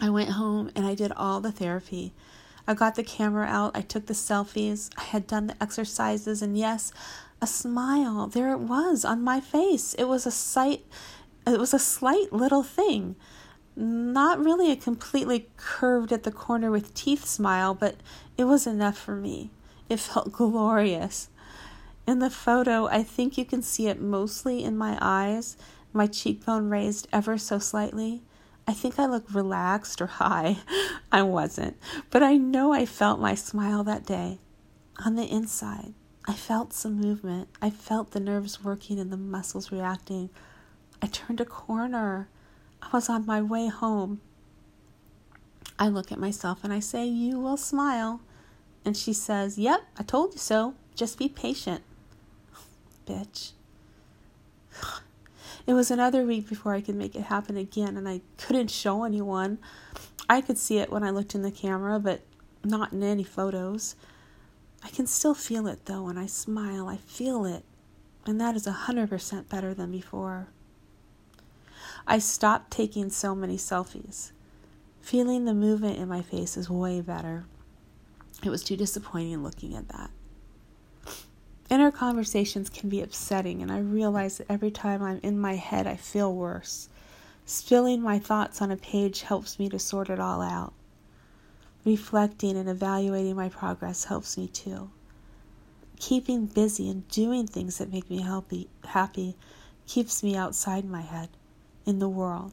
I 0.00 0.10
went 0.10 0.30
home 0.30 0.70
and 0.74 0.84
I 0.84 0.94
did 0.94 1.12
all 1.12 1.40
the 1.40 1.52
therapy. 1.52 2.12
I 2.66 2.74
got 2.74 2.94
the 2.94 3.04
camera 3.04 3.46
out, 3.46 3.76
I 3.76 3.80
took 3.82 4.06
the 4.06 4.14
selfies, 4.14 4.90
I 4.96 5.02
had 5.02 5.26
done 5.26 5.46
the 5.48 5.62
exercises, 5.62 6.42
and 6.42 6.56
yes, 6.56 6.92
a 7.40 7.46
smile. 7.46 8.26
There 8.26 8.52
it 8.52 8.60
was 8.60 9.04
on 9.04 9.24
my 9.24 9.40
face. 9.40 9.94
It 9.94 10.04
was 10.04 10.26
a 10.26 10.30
sight, 10.30 10.84
it 11.46 11.58
was 11.58 11.74
a 11.74 11.78
slight 11.78 12.32
little 12.32 12.62
thing 12.62 13.16
not 13.80 14.44
really 14.44 14.70
a 14.70 14.76
completely 14.76 15.48
curved 15.56 16.12
at 16.12 16.22
the 16.22 16.30
corner 16.30 16.70
with 16.70 16.94
teeth 16.94 17.24
smile, 17.24 17.74
but 17.74 17.96
it 18.36 18.44
was 18.44 18.66
enough 18.66 18.98
for 18.98 19.16
me. 19.16 19.50
It 19.88 19.98
felt 19.98 20.32
glorious. 20.32 21.28
In 22.06 22.18
the 22.18 22.30
photo, 22.30 22.86
I 22.86 23.02
think 23.02 23.38
you 23.38 23.44
can 23.44 23.62
see 23.62 23.88
it 23.88 24.00
mostly 24.00 24.62
in 24.64 24.76
my 24.76 24.98
eyes, 25.00 25.56
my 25.92 26.06
cheekbone 26.06 26.68
raised 26.68 27.08
ever 27.12 27.38
so 27.38 27.58
slightly. 27.58 28.22
I 28.66 28.72
think 28.72 28.98
I 28.98 29.06
look 29.06 29.24
relaxed 29.32 30.00
or 30.00 30.06
high. 30.06 30.58
I 31.12 31.22
wasn't, 31.22 31.76
but 32.10 32.22
I 32.22 32.36
know 32.36 32.72
I 32.72 32.86
felt 32.86 33.20
my 33.20 33.34
smile 33.34 33.82
that 33.84 34.06
day. 34.06 34.38
On 35.04 35.16
the 35.16 35.24
inside, 35.24 35.94
I 36.28 36.34
felt 36.34 36.72
some 36.72 37.00
movement. 37.00 37.48
I 37.60 37.70
felt 37.70 38.12
the 38.12 38.20
nerves 38.20 38.62
working 38.62 39.00
and 39.00 39.10
the 39.10 39.16
muscles 39.16 39.72
reacting. 39.72 40.30
I 41.02 41.06
turned 41.06 41.40
a 41.40 41.44
corner. 41.44 42.28
I 42.82 42.88
was 42.92 43.08
on 43.08 43.26
my 43.26 43.40
way 43.40 43.68
home. 43.68 44.20
I 45.78 45.88
look 45.88 46.12
at 46.12 46.18
myself 46.18 46.62
and 46.62 46.72
I 46.72 46.80
say, 46.80 47.06
You 47.06 47.38
will 47.38 47.56
smile. 47.56 48.20
And 48.84 48.96
she 48.96 49.12
says, 49.12 49.58
Yep, 49.58 49.80
I 49.98 50.02
told 50.02 50.32
you 50.32 50.38
so. 50.38 50.74
Just 50.94 51.18
be 51.18 51.28
patient. 51.28 51.82
Bitch. 53.06 53.52
It 55.66 55.74
was 55.74 55.90
another 55.90 56.24
week 56.24 56.48
before 56.48 56.74
I 56.74 56.80
could 56.80 56.96
make 56.96 57.14
it 57.14 57.24
happen 57.24 57.56
again, 57.56 57.96
and 57.96 58.08
I 58.08 58.22
couldn't 58.38 58.70
show 58.70 59.04
anyone. 59.04 59.58
I 60.28 60.40
could 60.40 60.58
see 60.58 60.78
it 60.78 60.90
when 60.90 61.04
I 61.04 61.10
looked 61.10 61.34
in 61.34 61.42
the 61.42 61.50
camera, 61.50 62.00
but 62.00 62.22
not 62.64 62.92
in 62.92 63.02
any 63.02 63.22
photos. 63.22 63.94
I 64.82 64.88
can 64.88 65.06
still 65.06 65.34
feel 65.34 65.66
it 65.66 65.84
though 65.84 66.04
when 66.04 66.18
I 66.18 66.26
smile. 66.26 66.88
I 66.88 66.96
feel 66.96 67.44
it. 67.44 67.64
And 68.26 68.40
that 68.40 68.56
is 68.56 68.66
a 68.66 68.72
100% 68.72 69.48
better 69.48 69.74
than 69.74 69.90
before. 69.92 70.48
I 72.10 72.18
stopped 72.18 72.72
taking 72.72 73.08
so 73.08 73.36
many 73.36 73.56
selfies. 73.56 74.32
Feeling 75.00 75.44
the 75.44 75.54
movement 75.54 75.96
in 75.96 76.08
my 76.08 76.22
face 76.22 76.56
is 76.56 76.68
way 76.68 77.00
better. 77.00 77.44
It 78.42 78.50
was 78.50 78.64
too 78.64 78.76
disappointing 78.76 79.44
looking 79.44 79.76
at 79.76 79.86
that. 79.90 80.10
Inner 81.70 81.92
conversations 81.92 82.68
can 82.68 82.88
be 82.88 83.00
upsetting, 83.00 83.62
and 83.62 83.70
I 83.70 83.78
realize 83.78 84.38
that 84.38 84.50
every 84.50 84.72
time 84.72 85.04
I'm 85.04 85.20
in 85.22 85.38
my 85.38 85.54
head, 85.54 85.86
I 85.86 85.94
feel 85.94 86.34
worse. 86.34 86.88
Spilling 87.46 88.02
my 88.02 88.18
thoughts 88.18 88.60
on 88.60 88.72
a 88.72 88.76
page 88.76 89.22
helps 89.22 89.60
me 89.60 89.68
to 89.68 89.78
sort 89.78 90.10
it 90.10 90.18
all 90.18 90.42
out. 90.42 90.72
Reflecting 91.84 92.56
and 92.56 92.68
evaluating 92.68 93.36
my 93.36 93.50
progress 93.50 94.06
helps 94.06 94.36
me 94.36 94.48
too. 94.48 94.90
Keeping 96.00 96.46
busy 96.46 96.90
and 96.90 97.06
doing 97.06 97.46
things 97.46 97.78
that 97.78 97.92
make 97.92 98.10
me 98.10 98.26
happy, 98.88 99.36
keeps 99.86 100.24
me 100.24 100.34
outside 100.34 100.84
my 100.84 101.02
head 101.02 101.28
in 101.90 101.98
the 101.98 102.08
world. 102.08 102.52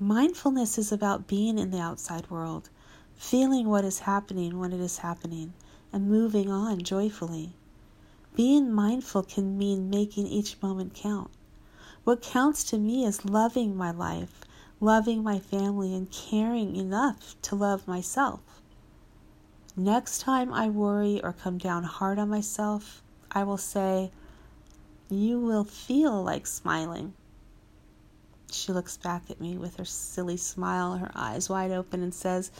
Mindfulness 0.00 0.78
is 0.78 0.90
about 0.90 1.28
being 1.28 1.58
in 1.58 1.70
the 1.70 1.78
outside 1.78 2.30
world, 2.30 2.70
feeling 3.14 3.68
what 3.68 3.84
is 3.84 4.00
happening 4.00 4.58
when 4.58 4.72
it 4.72 4.80
is 4.80 4.98
happening, 4.98 5.52
and 5.92 6.08
moving 6.08 6.50
on 6.50 6.80
joyfully. 6.82 7.52
Being 8.34 8.72
mindful 8.72 9.22
can 9.22 9.58
mean 9.58 9.90
making 9.90 10.26
each 10.28 10.62
moment 10.62 10.94
count. 10.94 11.30
What 12.04 12.22
counts 12.22 12.64
to 12.70 12.78
me 12.78 13.04
is 13.04 13.26
loving 13.26 13.76
my 13.76 13.90
life, 13.90 14.40
loving 14.80 15.22
my 15.22 15.38
family, 15.38 15.94
and 15.94 16.10
caring 16.10 16.74
enough 16.74 17.36
to 17.42 17.54
love 17.54 17.86
myself. 17.86 18.40
Next 19.76 20.20
time 20.20 20.54
I 20.54 20.70
worry 20.70 21.22
or 21.22 21.34
come 21.34 21.58
down 21.58 21.84
hard 21.84 22.18
on 22.18 22.30
myself, 22.30 23.02
I 23.30 23.44
will 23.44 23.58
say, 23.58 24.10
You 25.10 25.38
will 25.38 25.64
feel 25.64 26.22
like 26.22 26.46
smiling. 26.46 27.12
She 28.50 28.72
looks 28.72 28.96
back 28.96 29.30
at 29.30 29.40
me 29.40 29.58
with 29.58 29.76
her 29.76 29.84
silly 29.84 30.36
smile, 30.36 30.96
her 30.96 31.10
eyes 31.14 31.48
wide 31.48 31.70
open, 31.70 32.02
and 32.02 32.14
says, 32.14 32.50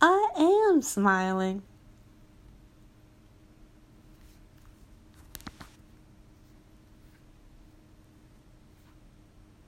I 0.00 0.30
am 0.36 0.82
smiling. 0.82 1.62